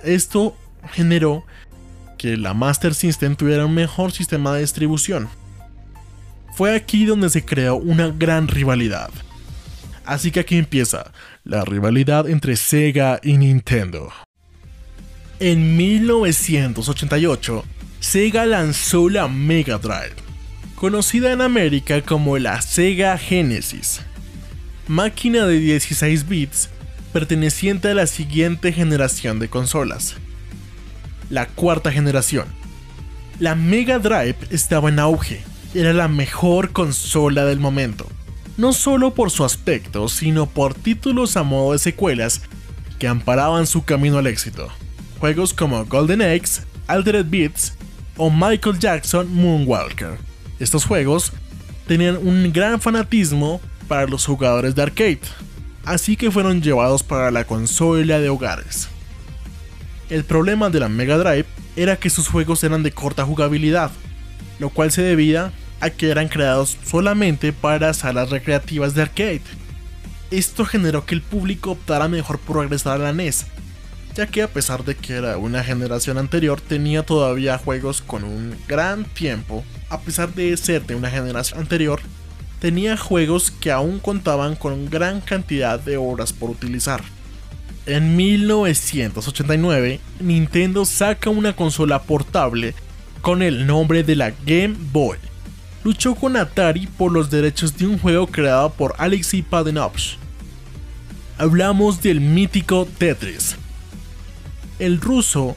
Esto 0.02 0.56
generó 0.92 1.44
que 2.18 2.36
la 2.36 2.54
Master 2.54 2.94
System 2.94 3.36
tuviera 3.36 3.66
un 3.66 3.74
mejor 3.74 4.12
sistema 4.12 4.54
de 4.54 4.60
distribución. 4.60 5.28
Fue 6.54 6.74
aquí 6.74 7.04
donde 7.04 7.30
se 7.30 7.44
creó 7.44 7.76
una 7.76 8.08
gran 8.08 8.48
rivalidad. 8.48 9.10
Así 10.04 10.30
que 10.30 10.40
aquí 10.40 10.56
empieza 10.56 11.12
la 11.44 11.64
rivalidad 11.64 12.28
entre 12.28 12.56
Sega 12.56 13.20
y 13.22 13.36
Nintendo. 13.36 14.12
En 15.40 15.76
1988, 15.76 17.64
Sega 18.00 18.46
lanzó 18.46 19.08
la 19.08 19.28
Mega 19.28 19.78
Drive, 19.78 20.14
conocida 20.84 21.32
en 21.32 21.40
América 21.40 22.02
como 22.02 22.36
la 22.36 22.60
Sega 22.60 23.16
Genesis, 23.16 24.02
máquina 24.86 25.46
de 25.46 25.58
16 25.58 26.28
bits 26.28 26.68
perteneciente 27.10 27.88
a 27.88 27.94
la 27.94 28.06
siguiente 28.06 28.70
generación 28.70 29.38
de 29.38 29.48
consolas, 29.48 30.16
la 31.30 31.46
cuarta 31.46 31.90
generación. 31.90 32.44
La 33.38 33.54
Mega 33.54 33.98
Drive 33.98 34.36
estaba 34.50 34.90
en 34.90 34.98
auge, 34.98 35.40
era 35.74 35.94
la 35.94 36.06
mejor 36.06 36.72
consola 36.72 37.46
del 37.46 37.60
momento 37.60 38.06
no 38.58 38.74
solo 38.74 39.14
por 39.14 39.30
su 39.30 39.42
aspecto, 39.42 40.10
sino 40.10 40.44
por 40.44 40.74
títulos 40.74 41.38
a 41.38 41.44
modo 41.44 41.72
de 41.72 41.78
secuelas 41.78 42.42
que 42.98 43.08
amparaban 43.08 43.66
su 43.66 43.86
camino 43.86 44.18
al 44.18 44.26
éxito. 44.26 44.68
Juegos 45.18 45.54
como 45.54 45.86
Golden 45.86 46.20
Eggs, 46.20 46.60
Altered 46.88 47.24
Beats 47.26 47.72
o 48.18 48.30
Michael 48.30 48.78
Jackson 48.78 49.34
Moonwalker. 49.34 50.33
Estos 50.64 50.86
juegos 50.86 51.30
tenían 51.86 52.16
un 52.16 52.50
gran 52.50 52.80
fanatismo 52.80 53.60
para 53.86 54.06
los 54.06 54.24
jugadores 54.24 54.74
de 54.74 54.80
arcade, 54.80 55.20
así 55.84 56.16
que 56.16 56.30
fueron 56.30 56.62
llevados 56.62 57.02
para 57.02 57.30
la 57.30 57.44
consola 57.44 58.18
de 58.18 58.30
hogares. 58.30 58.88
El 60.08 60.24
problema 60.24 60.70
de 60.70 60.80
la 60.80 60.88
Mega 60.88 61.18
Drive 61.18 61.44
era 61.76 61.96
que 61.96 62.08
sus 62.08 62.28
juegos 62.28 62.64
eran 62.64 62.82
de 62.82 62.92
corta 62.92 63.26
jugabilidad, 63.26 63.90
lo 64.58 64.70
cual 64.70 64.90
se 64.90 65.02
debía 65.02 65.52
a 65.80 65.90
que 65.90 66.08
eran 66.08 66.28
creados 66.28 66.78
solamente 66.86 67.52
para 67.52 67.92
salas 67.92 68.30
recreativas 68.30 68.94
de 68.94 69.02
arcade. 69.02 69.42
Esto 70.30 70.64
generó 70.64 71.04
que 71.04 71.14
el 71.14 71.20
público 71.20 71.72
optara 71.72 72.08
mejor 72.08 72.38
por 72.38 72.60
regresar 72.60 73.02
a 73.02 73.04
la 73.04 73.12
NES, 73.12 73.44
ya 74.14 74.26
que 74.26 74.42
a 74.42 74.48
pesar 74.48 74.84
de 74.84 74.94
que 74.94 75.14
era 75.14 75.38
una 75.38 75.64
generación 75.64 76.18
anterior, 76.18 76.60
tenía 76.60 77.04
todavía 77.04 77.58
juegos 77.58 78.00
con 78.00 78.24
un 78.24 78.56
gran 78.68 79.04
tiempo, 79.04 79.64
a 79.88 80.00
pesar 80.00 80.32
de 80.34 80.56
ser 80.56 80.86
de 80.86 80.94
una 80.94 81.10
generación 81.10 81.60
anterior, 81.60 82.00
tenía 82.60 82.96
juegos 82.96 83.50
que 83.50 83.72
aún 83.72 83.98
contaban 83.98 84.54
con 84.54 84.88
gran 84.88 85.20
cantidad 85.20 85.80
de 85.80 85.96
horas 85.96 86.32
por 86.32 86.50
utilizar. 86.50 87.02
En 87.86 88.16
1989, 88.16 90.00
Nintendo 90.20 90.84
saca 90.84 91.28
una 91.28 91.54
consola 91.54 92.02
portable 92.02 92.74
con 93.20 93.42
el 93.42 93.66
nombre 93.66 94.04
de 94.04 94.16
la 94.16 94.32
Game 94.46 94.76
Boy, 94.92 95.18
luchó 95.82 96.14
con 96.14 96.36
Atari 96.36 96.86
por 96.86 97.12
los 97.12 97.30
derechos 97.30 97.76
de 97.76 97.86
un 97.86 97.98
juego 97.98 98.26
creado 98.28 98.70
por 98.70 98.94
Alexei 98.96 99.42
Padenovich. 99.42 100.18
Hablamos 101.36 102.00
del 102.00 102.20
mítico 102.20 102.86
Tetris. 102.96 103.56
El 104.78 105.00
ruso 105.00 105.56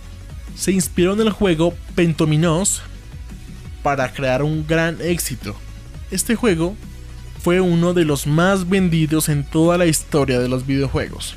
se 0.55 0.71
inspiró 0.71 1.13
en 1.13 1.21
el 1.21 1.31
juego 1.31 1.73
Pentominos 1.95 2.81
para 3.83 4.11
crear 4.11 4.43
un 4.43 4.65
gran 4.67 4.97
éxito. 5.01 5.55
Este 6.11 6.35
juego 6.35 6.75
fue 7.41 7.61
uno 7.61 7.93
de 7.93 8.05
los 8.05 8.27
más 8.27 8.67
vendidos 8.67 9.29
en 9.29 9.43
toda 9.43 9.77
la 9.77 9.85
historia 9.85 10.39
de 10.39 10.49
los 10.49 10.65
videojuegos. 10.65 11.35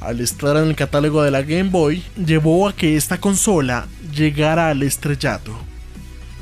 Al 0.00 0.20
estar 0.20 0.56
en 0.56 0.68
el 0.68 0.76
catálogo 0.76 1.22
de 1.22 1.30
la 1.30 1.42
Game 1.42 1.70
Boy, 1.70 2.02
llevó 2.16 2.68
a 2.68 2.74
que 2.74 2.96
esta 2.96 3.20
consola 3.20 3.86
llegara 4.14 4.70
al 4.70 4.82
estrellato. 4.82 5.52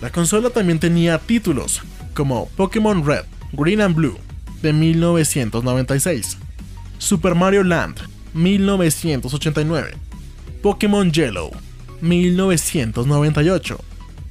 La 0.00 0.11
consola 0.11 0.50
también 0.50 0.79
tenía 0.79 1.19
títulos 1.19 1.83
como 2.15 2.49
Pokémon 2.50 3.05
Red, 3.05 3.25
Green 3.53 3.81
and 3.81 3.97
Blue 3.97 4.17
de 4.62 4.73
1996, 4.73 6.37
Super 6.99 7.35
Mario 7.35 7.65
Land 7.65 8.00
1989, 8.33 9.95
Pokémon 10.62 11.11
Yellow 11.17 11.50
1998, 12.00 13.77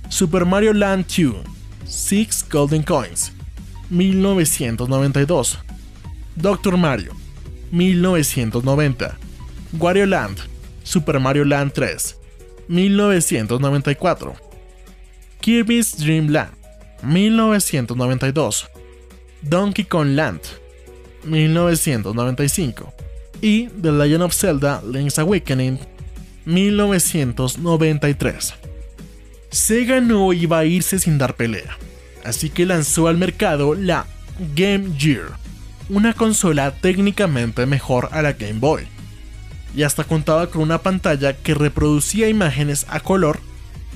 Super 0.10 0.46
Mario 0.46 0.74
Land 0.74 1.06
2, 1.08 1.34
Six 1.86 2.46
Golden 2.50 2.84
Coins 2.84 3.32
1992, 3.90 5.58
Doctor 6.36 6.78
Mario 6.78 7.14
1990, 7.72 9.06
Wario 9.80 10.06
Land, 10.06 10.38
Super 10.84 11.20
Mario 11.20 11.46
Land 11.46 11.74
3 11.74 11.88
1994, 12.68 14.36
Kirby's 15.42 15.98
Dream 15.98 16.28
Land 16.30 16.52
1992, 17.04 18.68
Donkey 19.42 19.84
Kong 19.86 20.16
Land 20.16 20.42
1995 21.24 22.86
y 23.42 23.70
The 23.82 23.92
Legend 23.92 24.24
of 24.24 24.34
Zelda 24.34 24.82
Link's 24.82 25.20
Awakening 25.20 25.80
1993. 26.48 28.54
Sega 29.52 30.00
no 30.00 30.32
iba 30.32 30.60
a 30.60 30.66
irse 30.66 30.98
sin 30.98 31.18
dar 31.18 31.36
pelea, 31.36 31.78
así 32.24 32.50
que 32.50 32.66
lanzó 32.66 33.10
al 33.10 33.18
mercado 33.18 33.76
la 33.76 34.06
Game 34.56 34.94
Gear, 34.98 35.26
una 35.90 36.14
consola 36.14 36.72
técnicamente 36.72 37.66
mejor 37.66 38.08
a 38.14 38.22
la 38.22 38.32
Game 38.32 38.60
Boy, 38.60 38.88
y 39.76 39.84
hasta 39.84 40.06
contaba 40.06 40.48
con 40.48 40.62
una 40.62 40.78
pantalla 40.78 41.34
que 41.34 41.54
reproducía 41.54 42.30
imágenes 42.30 42.86
a 42.88 43.02
color, 43.02 43.42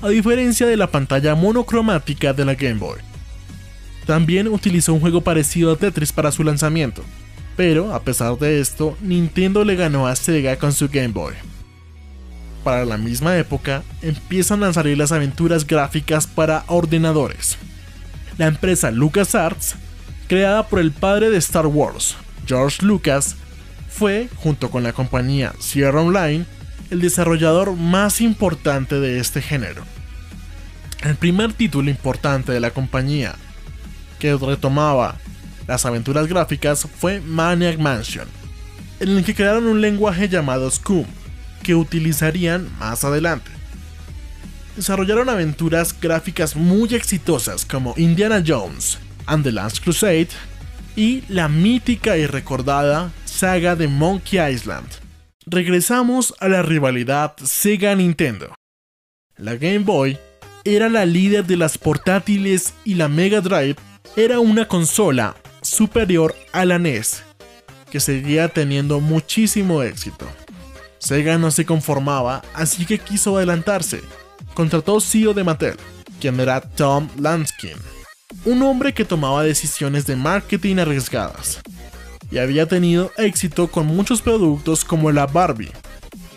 a 0.02 0.10
diferencia 0.10 0.68
de 0.68 0.76
la 0.76 0.88
pantalla 0.88 1.36
monocromática 1.36 2.34
de 2.34 2.44
la 2.44 2.56
Game 2.56 2.80
Boy. 2.80 3.00
También 4.06 4.50
utilizó 4.50 4.94
un 4.94 5.00
juego 5.00 5.22
parecido 5.22 5.72
a 5.72 5.78
Tetris 5.78 6.12
para 6.12 6.34
su 6.34 6.44
lanzamiento, 6.44 7.06
pero 7.56 7.94
a 7.94 8.04
pesar 8.04 8.38
de 8.38 8.60
esto, 8.60 8.98
Nintendo 9.00 9.64
le 9.64 9.78
ganó 9.78 10.06
a 10.06 10.18
Sega 10.18 10.58
con 10.58 10.74
su 10.74 10.90
Game 10.90 11.14
Boy. 11.14 11.34
Para 12.64 12.86
la 12.86 12.98
misma 12.98 13.38
época, 13.38 13.84
empiezan 14.02 14.64
a 14.64 14.74
salir 14.74 14.98
las 14.98 15.12
aventuras 15.12 15.66
gráficas 15.66 16.28
para 16.28 16.64
ordenadores. 16.68 17.58
La 18.38 18.48
empresa 18.48 18.92
LucasArts, 18.92 19.76
creada 20.28 20.68
por 20.68 20.80
el 20.80 20.92
padre 20.92 21.30
de 21.32 21.38
Star 21.38 21.66
Wars, 21.66 22.16
George 22.46 22.86
Lucas, 22.86 23.36
fue, 23.90 24.30
junto 24.36 24.70
con 24.70 24.84
la 24.84 24.94
compañía 24.94 25.54
Sierra 25.60 26.02
Online, 26.02 26.46
el 26.92 27.02
desarrollador 27.02 27.76
más 27.76 28.22
importante 28.22 29.00
de 29.00 29.20
este 29.20 29.42
género. 29.42 29.84
El 31.04 31.16
primer 31.16 31.54
título 31.54 31.90
importante 31.90 32.52
de 32.52 32.60
la 32.60 32.72
compañía 32.72 33.36
que 34.20 34.36
retomaba 34.36 35.18
las 35.68 35.86
aventuras 35.86 36.28
gráficas 36.28 36.88
fue 37.00 37.22
Maniac 37.22 37.80
Mansion, 37.80 38.28
en 39.00 39.10
el 39.18 39.24
que 39.24 39.34
crearon 39.34 39.66
un 39.66 39.82
lenguaje 39.82 40.30
llamado 40.30 40.70
Scum, 40.70 41.06
que 41.62 41.76
utilizarían 41.76 42.70
más 42.80 43.04
adelante. 43.04 43.52
Desarrollaron 44.76 45.30
aventuras 45.30 46.00
gráficas 46.00 46.56
muy 46.56 46.94
exitosas 46.96 47.66
como 47.66 47.94
Indiana 47.98 48.44
Jones 48.46 48.98
the 49.44 49.52
Last 49.52 49.82
Crusade 49.84 50.28
y 50.96 51.24
la 51.30 51.48
mítica 51.48 52.18
y 52.18 52.26
recordada 52.26 53.12
saga 53.26 53.76
de 53.76 53.88
Monkey 53.88 54.40
Island. 54.54 54.88
Regresamos 55.46 56.34
a 56.40 56.50
la 56.50 56.62
rivalidad 56.62 57.36
Sega-Nintendo. 57.38 58.54
La 59.38 59.56
Game 59.56 59.80
Boy 59.80 60.20
era 60.64 60.90
la 60.90 61.06
líder 61.06 61.46
de 61.46 61.58
las 61.58 61.78
portátiles 61.78 62.74
y 62.84 62.96
la 62.96 63.08
Mega 63.08 63.42
Drive 63.42 63.78
era 64.16 64.40
una 64.40 64.68
consola 64.68 65.36
superior 65.62 66.36
a 66.52 66.66
la 66.66 66.78
NES, 66.78 67.24
que 67.90 68.00
seguía 68.00 68.50
teniendo 68.50 69.00
muchísimo 69.00 69.82
éxito. 69.82 70.28
Sega 71.02 71.40
no 71.40 71.50
se 71.50 71.66
conformaba, 71.66 72.44
así 72.54 72.86
que 72.86 73.00
quiso 73.00 73.36
adelantarse. 73.36 74.02
Contrató 74.54 75.02
CEO 75.02 75.34
de 75.34 75.44
Mattel, 75.44 75.76
quien 76.20 76.40
era 76.40 76.62
Tom 76.62 77.10
Lanskin, 77.18 77.76
un 78.46 78.62
hombre 78.62 78.94
que 78.94 79.04
tomaba 79.04 79.44
decisiones 79.44 80.06
de 80.06 80.16
marketing 80.16 80.78
arriesgadas, 80.78 81.60
y 82.30 82.38
había 82.38 82.68
tenido 82.68 83.12
éxito 83.18 83.68
con 83.68 83.88
muchos 83.88 84.22
productos 84.22 84.86
como 84.86 85.12
la 85.12 85.26
Barbie. 85.26 85.72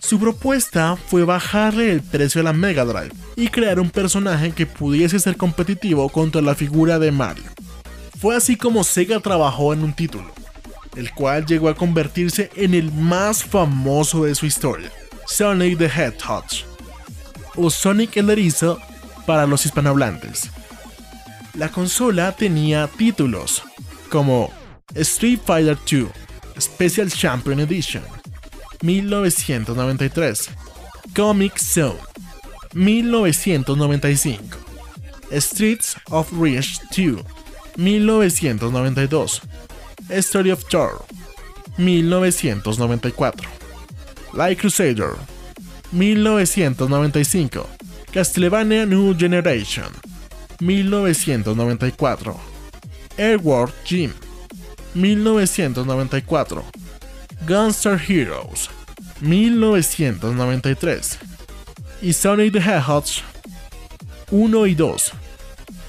Su 0.01 0.19
propuesta 0.19 0.97
fue 0.97 1.25
bajarle 1.25 1.93
el 1.93 2.01
precio 2.01 2.41
a 2.41 2.45
la 2.45 2.55
Mega 2.55 2.87
Drive 2.87 3.13
y 3.37 3.49
crear 3.49 3.79
un 3.79 3.91
personaje 3.91 4.53
que 4.53 4.65
pudiese 4.65 5.21
ser 5.21 5.37
competitivo 5.37 6.09
contra 6.09 6.41
la 6.41 6.55
figura 6.55 6.99
de 6.99 7.13
Mario. 7.13 7.45
Fue 8.19 8.35
así 8.35 8.57
como 8.57 8.83
Sega 8.83 9.21
trabajó 9.21 9.75
en 9.75 9.85
un 9.85 9.93
título, 9.93 10.33
el 10.97 11.13
cual 11.13 11.47
llegó 11.47 11.69
a 11.69 11.75
convertirse 11.75 12.51
en 12.57 12.75
el 12.75 12.93
más 12.93 13.45
famoso 13.45 14.25
de 14.25 14.35
su 14.35 14.47
historia, 14.47 14.91
Sonic 15.27 15.79
the 15.79 15.87
Hedgehog, 15.87 16.45
o 17.57 17.71
Sonic 17.71 18.17
el 18.17 18.31
Erizo 18.31 18.81
para 19.27 19.47
los 19.47 19.65
hispanohablantes. 19.65 20.51
La 21.55 21.69
consola 21.69 22.33
tenía 22.33 22.89
títulos 22.89 23.63
como 24.11 24.51
Street 24.95 25.41
Fighter 25.45 25.79
II 25.91 26.09
Special 26.59 27.11
Champion 27.11 27.61
Edition 27.61 28.03
1993, 28.83 30.51
Comic 31.15 31.59
Zone 31.59 31.99
1995, 32.75 34.59
Streets 35.33 35.97
of 36.11 36.31
Rage 36.33 36.79
2 36.97 37.25
1992, 37.77 39.43
Story 40.11 40.51
of 40.51 40.63
Thor 40.65 41.05
1994, 41.79 43.33
Light 44.33 44.59
Crusader 44.59 45.17
1995, 45.93 47.67
Castlevania 48.13 48.87
New 48.87 49.15
Generation 49.15 49.87
1994, 50.61 52.35
Airworld 53.17 53.73
Gym 53.85 54.13
1994, 54.95 56.63
Gunstar 57.47 57.99
Heroes 57.99 58.71
1993 59.21 61.19
y 62.03 62.13
Sonic 62.13 62.53
the 62.53 62.61
Hedgehog 62.61 63.05
1 64.31 64.69
y 64.69 64.75
2, 64.75 65.13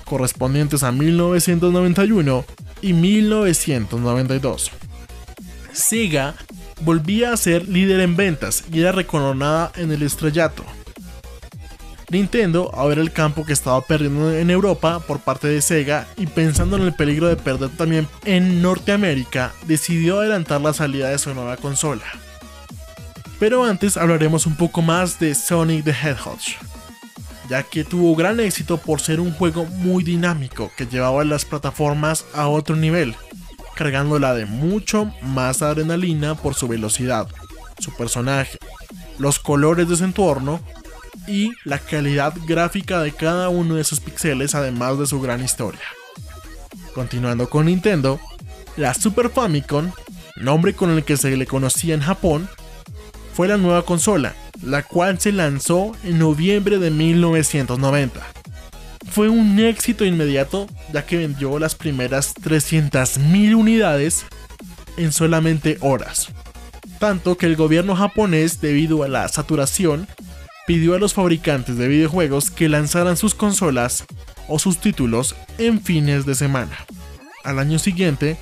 correspondientes 0.06 0.84
a 0.84 0.92
1991 0.92 2.46
y 2.86 2.94
1992. 2.94 4.72
Sega 5.74 6.36
volvía 6.82 7.34
a 7.34 7.38
ser 7.38 7.68
líder 7.68 8.00
en 8.02 8.16
ventas 8.16 8.64
y 8.72 8.82
era 8.82 8.92
recoronada 8.92 9.72
en 9.76 9.92
el 9.92 10.04
estrellato. 10.04 10.64
Nintendo, 12.12 12.70
a 12.76 12.86
ver 12.86 13.00
el 13.00 13.12
campo 13.12 13.44
que 13.44 13.54
estaba 13.54 13.82
perdiendo 13.82 14.32
en 14.32 14.52
Europa 14.52 15.00
por 15.00 15.20
parte 15.20 15.48
de 15.48 15.64
Sega 15.64 16.08
y 16.16 16.28
pensando 16.28 16.78
en 16.78 16.84
el 16.84 16.94
peligro 16.94 17.28
de 17.28 17.38
perder 17.38 17.72
también 17.72 18.08
en 18.24 18.62
Norteamérica, 18.62 19.52
decidió 19.66 20.20
adelantar 20.20 20.62
la 20.62 20.74
salida 20.74 21.10
de 21.10 21.18
su 21.18 21.34
nueva 21.34 21.58
consola. 21.58 22.06
Pero 23.40 23.64
antes 23.64 23.98
hablaremos 23.98 24.46
un 24.46 24.56
poco 24.56 24.84
más 24.84 25.20
de 25.20 25.34
Sonic 25.34 25.86
the 25.86 25.92
Hedgehog, 25.92 26.38
ya 27.50 27.64
que 27.64 27.84
tuvo 27.84 28.16
gran 28.16 28.40
éxito 28.40 28.78
por 28.78 29.02
ser 29.02 29.20
un 29.20 29.32
juego 29.32 29.66
muy 29.66 30.04
dinámico 30.04 30.72
que 30.76 30.88
llevaba 30.88 31.24
las 31.24 31.46
plataformas 31.46 32.26
a 32.34 32.48
otro 32.48 32.76
nivel, 32.76 33.16
cargándola 33.76 34.34
de 34.34 34.46
mucho 34.46 35.12
más 35.22 35.62
adrenalina 35.62 36.36
por 36.36 36.56
su 36.56 36.68
velocidad, 36.68 37.28
su 37.80 37.96
personaje, 37.96 38.58
los 39.20 39.40
colores 39.40 39.88
de 39.88 39.98
su 39.98 40.04
entorno 40.04 40.60
y 41.28 41.52
la 41.64 41.80
calidad 41.80 42.34
gráfica 42.48 43.02
de 43.02 43.12
cada 43.12 43.50
uno 43.50 43.76
de 43.76 43.84
sus 43.84 44.00
píxeles 44.00 44.56
además 44.56 45.00
de 45.00 45.08
su 45.08 45.22
gran 45.22 45.44
historia. 45.44 45.82
Continuando 46.94 47.50
con 47.50 47.66
Nintendo, 47.66 48.20
la 48.78 48.94
Super 48.94 49.30
Famicom, 49.30 49.92
nombre 50.36 50.74
con 50.74 50.90
el 50.92 51.04
que 51.04 51.18
se 51.18 51.36
le 51.36 51.46
conocía 51.46 51.94
en 51.94 52.02
Japón, 52.02 52.50
fue 53.34 53.48
la 53.48 53.58
nueva 53.58 53.84
consola, 53.84 54.34
la 54.62 54.84
cual 54.84 55.20
se 55.20 55.32
lanzó 55.32 55.92
en 56.04 56.20
noviembre 56.20 56.78
de 56.80 56.92
1990. 56.92 58.22
Fue 59.10 59.30
un 59.30 59.60
éxito 59.60 60.04
inmediato 60.04 60.68
ya 60.92 61.06
que 61.06 61.18
vendió 61.18 61.60
las 61.60 61.76
primeras 61.76 62.36
300.000 62.36 63.56
unidades 63.56 64.26
en 64.98 65.12
solamente 65.12 65.78
horas. 65.82 66.30
Tanto 67.00 67.38
que 67.38 67.46
el 67.46 67.56
gobierno 67.56 67.96
japonés, 67.96 68.62
debido 68.62 69.04
a 69.04 69.08
la 69.08 69.28
saturación, 69.28 70.08
pidió 70.66 70.96
a 70.96 71.00
los 71.00 71.14
fabricantes 71.14 71.78
de 71.78 71.88
videojuegos 71.88 72.50
que 72.50 72.70
lanzaran 72.70 73.18
sus 73.18 73.36
consolas 73.36 74.06
o 74.48 74.60
sus 74.60 74.80
títulos 74.80 75.36
en 75.58 75.82
fines 75.82 76.26
de 76.26 76.36
semana. 76.36 76.78
Al 77.44 77.60
año 77.60 77.80
siguiente, 77.80 78.38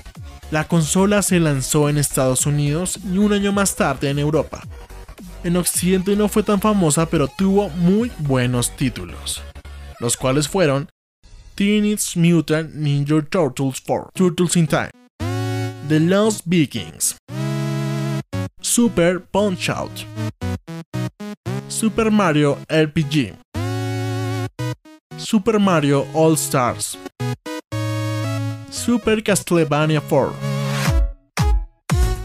la 0.50 0.68
consola 0.68 1.22
se 1.22 1.40
lanzó 1.40 1.88
en 1.88 1.98
Estados 1.98 2.46
Unidos 2.46 2.98
y 3.04 3.18
un 3.18 3.32
año 3.32 3.52
más 3.52 3.76
tarde 3.76 4.10
en 4.10 4.18
Europa. 4.18 4.62
En 5.44 5.58
Occidente 5.58 6.16
no 6.16 6.28
fue 6.28 6.42
tan 6.42 6.58
famosa, 6.58 7.04
pero 7.04 7.28
tuvo 7.28 7.68
muy 7.68 8.10
buenos 8.20 8.74
títulos, 8.76 9.42
los 10.00 10.16
cuales 10.16 10.48
fueron 10.48 10.88
Teenage 11.54 12.18
Mutant 12.18 12.74
Ninja 12.74 13.20
Turtles 13.28 13.82
4, 13.86 14.10
Turtles 14.14 14.56
in 14.56 14.66
Time, 14.66 14.90
The 15.86 16.00
Lost 16.00 16.44
Vikings, 16.46 17.18
Super 18.62 19.20
Punch 19.20 19.68
Out, 19.68 19.92
Super 21.68 22.10
Mario 22.10 22.56
RPG, 22.70 23.34
Super 25.18 25.60
Mario 25.60 26.06
All 26.14 26.38
Stars, 26.38 26.96
Super 28.70 29.22
Castlevania 29.22 30.00
4, 30.00 30.32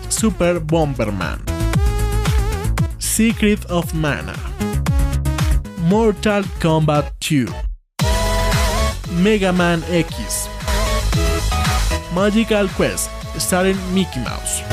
Super 0.08 0.62
Bomberman, 0.62 1.59
Secret 3.20 3.66
of 3.66 3.94
Mana, 3.94 4.34
Mortal 5.90 6.42
Kombat 6.64 7.12
2, 7.20 7.48
Mega 9.22 9.52
Man 9.52 9.84
X, 9.90 10.48
Magical 12.16 12.70
Quest 12.70 13.10
starring 13.38 13.76
Mickey 13.94 14.22
Mouse, 14.22 14.64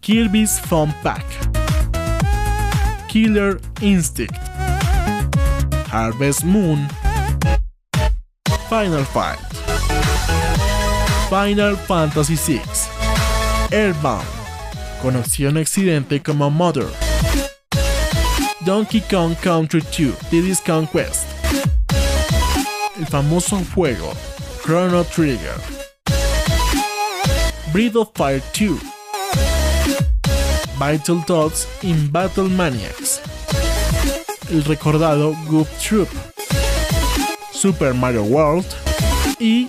Kirby's 0.00 0.58
Fun 0.58 0.94
Pack, 1.02 1.26
Killer 3.10 3.60
Instinct, 3.82 4.40
Harvest 5.92 6.46
Moon, 6.46 6.88
Final 8.70 9.04
Fight, 9.04 9.36
Final 11.28 11.76
Fantasy 11.76 12.36
VI, 12.36 12.64
Airbound, 13.68 14.35
con 15.02 15.16
opción 15.16 15.56
accidente 15.56 16.22
como 16.22 16.50
Mother, 16.50 16.86
Donkey 18.64 19.00
Kong 19.02 19.34
Country 19.42 19.80
2, 19.80 20.30
Diddy's 20.30 20.60
Conquest, 20.60 21.24
el 22.98 23.06
famoso 23.06 23.62
juego 23.74 24.12
Chrono 24.64 25.04
Trigger, 25.04 25.54
Breath 27.72 27.96
of 27.96 28.10
Fire 28.14 28.42
2, 28.52 28.78
Vital 30.78 31.24
Thoughts 31.26 31.68
in 31.82 32.10
Battle 32.10 32.48
Maniacs, 32.48 33.20
el 34.50 34.62
recordado 34.64 35.34
Goof 35.48 35.68
Troop, 35.80 36.08
Super 37.52 37.94
Mario 37.94 38.24
World 38.24 38.66
y 39.38 39.68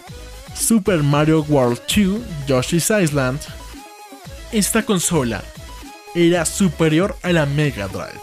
Super 0.54 1.04
Mario 1.04 1.46
World 1.50 1.80
2 1.88 2.22
Yoshi's 2.48 2.90
Island. 2.90 3.57
Esta 4.54 4.84
consola 4.84 5.44
era 6.16 6.46
superior 6.46 7.18
a 7.22 7.34
la 7.34 7.46
Mega 7.46 7.90
Drive. 7.90 8.22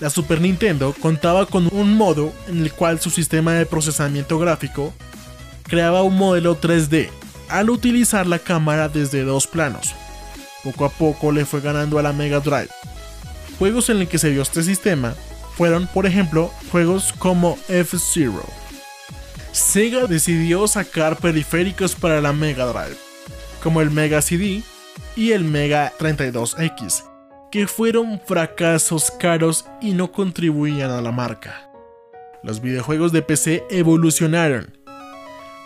La 0.00 0.08
Super 0.08 0.40
Nintendo 0.40 0.94
contaba 0.98 1.44
con 1.44 1.68
un 1.70 1.98
modo 1.98 2.32
en 2.48 2.62
el 2.62 2.72
cual 2.72 2.98
su 2.98 3.10
sistema 3.10 3.52
de 3.52 3.66
procesamiento 3.66 4.38
gráfico 4.38 4.94
creaba 5.64 6.02
un 6.02 6.16
modelo 6.16 6.58
3D 6.58 7.10
al 7.50 7.68
utilizar 7.68 8.26
la 8.26 8.38
cámara 8.38 8.88
desde 8.88 9.22
dos 9.22 9.46
planos. 9.46 9.94
Poco 10.62 10.86
a 10.86 10.88
poco 10.88 11.30
le 11.30 11.44
fue 11.44 11.60
ganando 11.60 11.98
a 11.98 12.02
la 12.02 12.14
Mega 12.14 12.40
Drive. 12.40 12.70
Juegos 13.58 13.90
en 13.90 13.98
el 13.98 14.08
que 14.08 14.18
se 14.18 14.30
vio 14.30 14.40
este 14.40 14.62
sistema 14.62 15.14
fueron, 15.58 15.86
por 15.88 16.06
ejemplo, 16.06 16.50
juegos 16.72 17.12
como 17.18 17.58
F-Zero. 17.68 18.46
Sega 19.52 20.06
decidió 20.06 20.66
sacar 20.66 21.18
periféricos 21.18 21.94
para 21.94 22.22
la 22.22 22.32
Mega 22.32 22.64
Drive, 22.64 22.96
como 23.62 23.82
el 23.82 23.90
Mega 23.90 24.22
CD 24.22 24.62
y 25.16 25.32
el 25.32 25.44
Mega 25.44 25.92
32X, 25.98 27.04
que 27.50 27.66
fueron 27.66 28.20
fracasos 28.24 29.10
caros 29.10 29.64
y 29.80 29.92
no 29.92 30.10
contribuían 30.12 30.90
a 30.90 31.00
la 31.00 31.12
marca. 31.12 31.70
Los 32.42 32.60
videojuegos 32.60 33.12
de 33.12 33.22
PC 33.22 33.64
evolucionaron. 33.70 34.76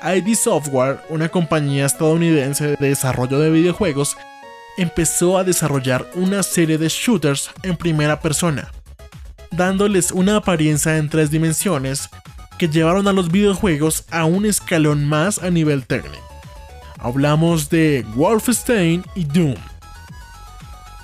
ID 0.03 0.35
Software, 0.35 1.01
una 1.09 1.29
compañía 1.29 1.87
estadounidense 1.87 2.77
de 2.77 2.88
desarrollo 2.88 3.38
de 3.38 3.51
videojuegos, 3.51 4.17
empezó 4.77 5.38
a 5.38 5.45
desarrollar 5.45 6.09
una 6.14 6.45
serie 6.45 6.79
de 6.79 6.88
shooters 6.88 7.51
en 7.64 7.77
primera 7.77 8.21
persona, 8.21 8.71
dándoles 9.51 10.12
una 10.12 10.37
apariencia 10.37 10.99
en 10.99 11.09
tres 11.09 11.31
dimensiones 11.33 12.09
que 12.59 12.69
llevaron 12.69 13.09
a 13.09 13.12
los 13.12 13.31
videojuegos 13.33 14.05
a 14.11 14.25
un 14.25 14.47
escalón 14.47 15.05
más 15.05 15.43
a 15.43 15.51
nivel 15.51 15.85
técnico. 15.87 16.28
Hablamos 16.99 17.71
de 17.71 18.05
Wolfenstein 18.15 19.05
y 19.15 19.25
Doom, 19.25 19.55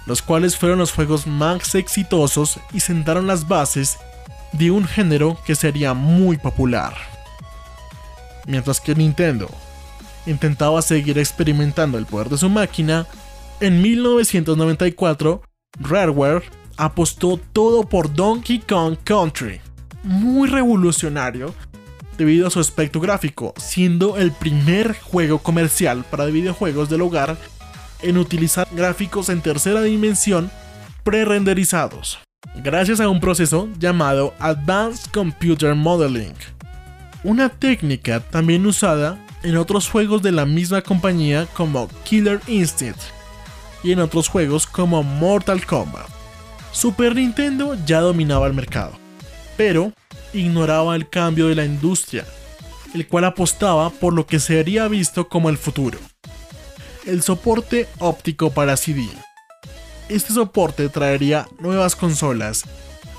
los 0.07 0.23
cuales 0.23 0.57
fueron 0.57 0.79
los 0.79 0.93
juegos 0.93 1.27
más 1.27 1.75
exitosos 1.75 2.59
y 2.73 2.81
sentaron 2.81 3.27
las 3.27 3.47
bases 3.47 3.99
de 4.53 4.71
un 4.71 4.87
género 4.87 5.39
que 5.47 5.55
sería 5.55 5.95
muy 5.95 6.37
popular. 6.37 6.95
Mientras 8.47 8.81
que 8.81 8.95
Nintendo 8.95 9.49
intentaba 10.27 10.83
seguir 10.83 11.19
experimentando 11.19 11.97
el 11.97 12.07
poder 12.07 12.29
de 12.29 12.39
su 12.39 12.49
máquina, 12.49 13.07
en 13.61 13.81
1994 13.81 15.43
Rareware 15.79 16.43
apostó 16.77 17.39
todo 17.53 17.89
por 17.89 18.13
Donkey 18.13 18.59
Kong 18.61 18.97
Country, 19.05 19.61
muy 20.03 20.49
revolucionario 20.49 21.55
debido 22.17 22.47
a 22.47 22.51
su 22.51 22.61
aspecto 22.61 23.01
gráfico, 23.01 23.55
siendo 23.57 24.17
el 24.17 24.33
primer 24.33 24.95
juego 24.99 25.39
comercial 25.39 26.05
para 26.11 26.27
videojuegos 26.27 26.89
del 26.89 27.03
hogar 27.03 27.37
en 28.03 28.19
utilizar 28.19 28.69
gráficos 28.73 29.29
en 29.29 29.41
tercera 29.41 29.83
dimensión 29.83 30.51
pre-renderizados, 31.03 32.19
gracias 32.63 33.01
a 33.01 33.09
un 33.09 33.21
proceso 33.21 33.69
llamado 33.79 34.35
Advanced 34.39 35.11
Computer 35.13 35.75
Modeling, 35.75 36.35
una 37.23 37.49
técnica 37.49 38.21
también 38.21 38.67
usada 38.67 39.19
en 39.43 39.57
otros 39.57 39.89
juegos 39.89 40.23
de 40.23 40.33
la 40.33 40.47
misma 40.47 40.83
compañía 40.83 41.47
como 41.55 41.89
Killer 42.05 42.41
Instinct 42.47 43.01
y 43.83 43.93
en 43.93 44.01
otros 44.01 44.29
juegos 44.29 44.67
como 44.67 45.03
Mortal 45.03 45.65
Kombat. 45.67 46.09
Super 46.73 47.15
Nintendo 47.15 47.77
ya 47.87 48.01
dominaba 48.01 48.47
el 48.47 48.55
mercado, 48.55 48.93
pero 49.57 49.93
ignoraba 50.35 50.97
el 50.97 51.09
cambio 51.09 51.49
de 51.49 51.55
la 51.55 51.65
industria, 51.65 52.27
el 52.95 53.07
cual 53.07 53.25
apostaba 53.25 53.91
por 53.91 54.13
lo 54.13 54.27
que 54.27 54.41
sería 54.41 54.89
visto 54.89 55.29
como 55.29 55.49
el 55.49 55.57
futuro. 55.57 55.99
El 57.07 57.23
soporte 57.23 57.89
óptico 57.99 58.51
para 58.51 58.77
CD. 58.77 59.07
Este 60.09 60.33
soporte 60.33 60.89
traería 60.89 61.47
nuevas 61.61 61.95
consolas 61.97 62.65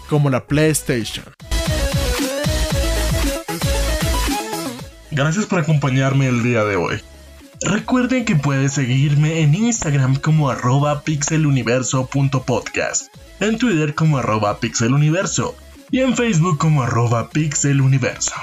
como 0.10 0.30
la 0.30 0.46
PlayStation. 0.46 1.26
Gracias 5.12 5.46
por 5.46 5.60
acompañarme 5.60 6.28
el 6.28 6.44
día 6.44 6.66
de 6.66 6.76
hoy. 6.76 7.00
Recuerden 7.62 8.26
que 8.26 8.36
puedes 8.36 8.74
seguirme 8.74 9.40
en 9.42 9.56
Instagram 9.56 10.18
como 10.18 10.50
arroba 10.50 11.04
pixeluniverso.podcast, 11.04 13.16
en 13.40 13.58
Twitter 13.58 13.96
como 13.96 14.18
arroba 14.18 14.60
pixeluniverso 14.60 15.56
y 15.92 16.00
en 16.02 16.16
Facebook 16.16 16.58
como 16.58 16.84
arroba 16.84 17.30
pixeluniverso. 17.30 18.34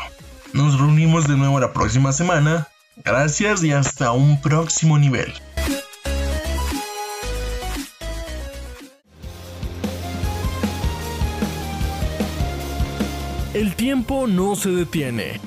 Nos 0.53 0.79
reunimos 0.79 1.27
de 1.29 1.37
nuevo 1.37 1.59
la 1.61 1.73
próxima 1.73 2.13
semana. 2.13 2.69
Gracias 3.05 3.65
y 3.65 3.73
hasta 3.73 4.13
un 4.13 4.41
próximo 4.41 4.99
nivel. 4.99 5.33
El 13.55 13.75
tiempo 13.75 14.27
no 14.27 14.57
se 14.57 14.71
detiene. 14.71 15.39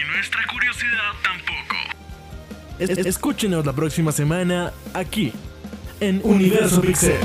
Y 0.00 0.12
nuestra 0.16 0.40
curiosidad 0.52 1.12
tampoco. 1.22 1.76
Es- 2.78 3.06
escúchenos 3.06 3.66
la 3.66 3.72
próxima 3.72 4.12
semana 4.12 4.72
aquí 4.94 5.32
en 6.00 6.20
Universo 6.22 6.80
Pixel. 6.80 7.18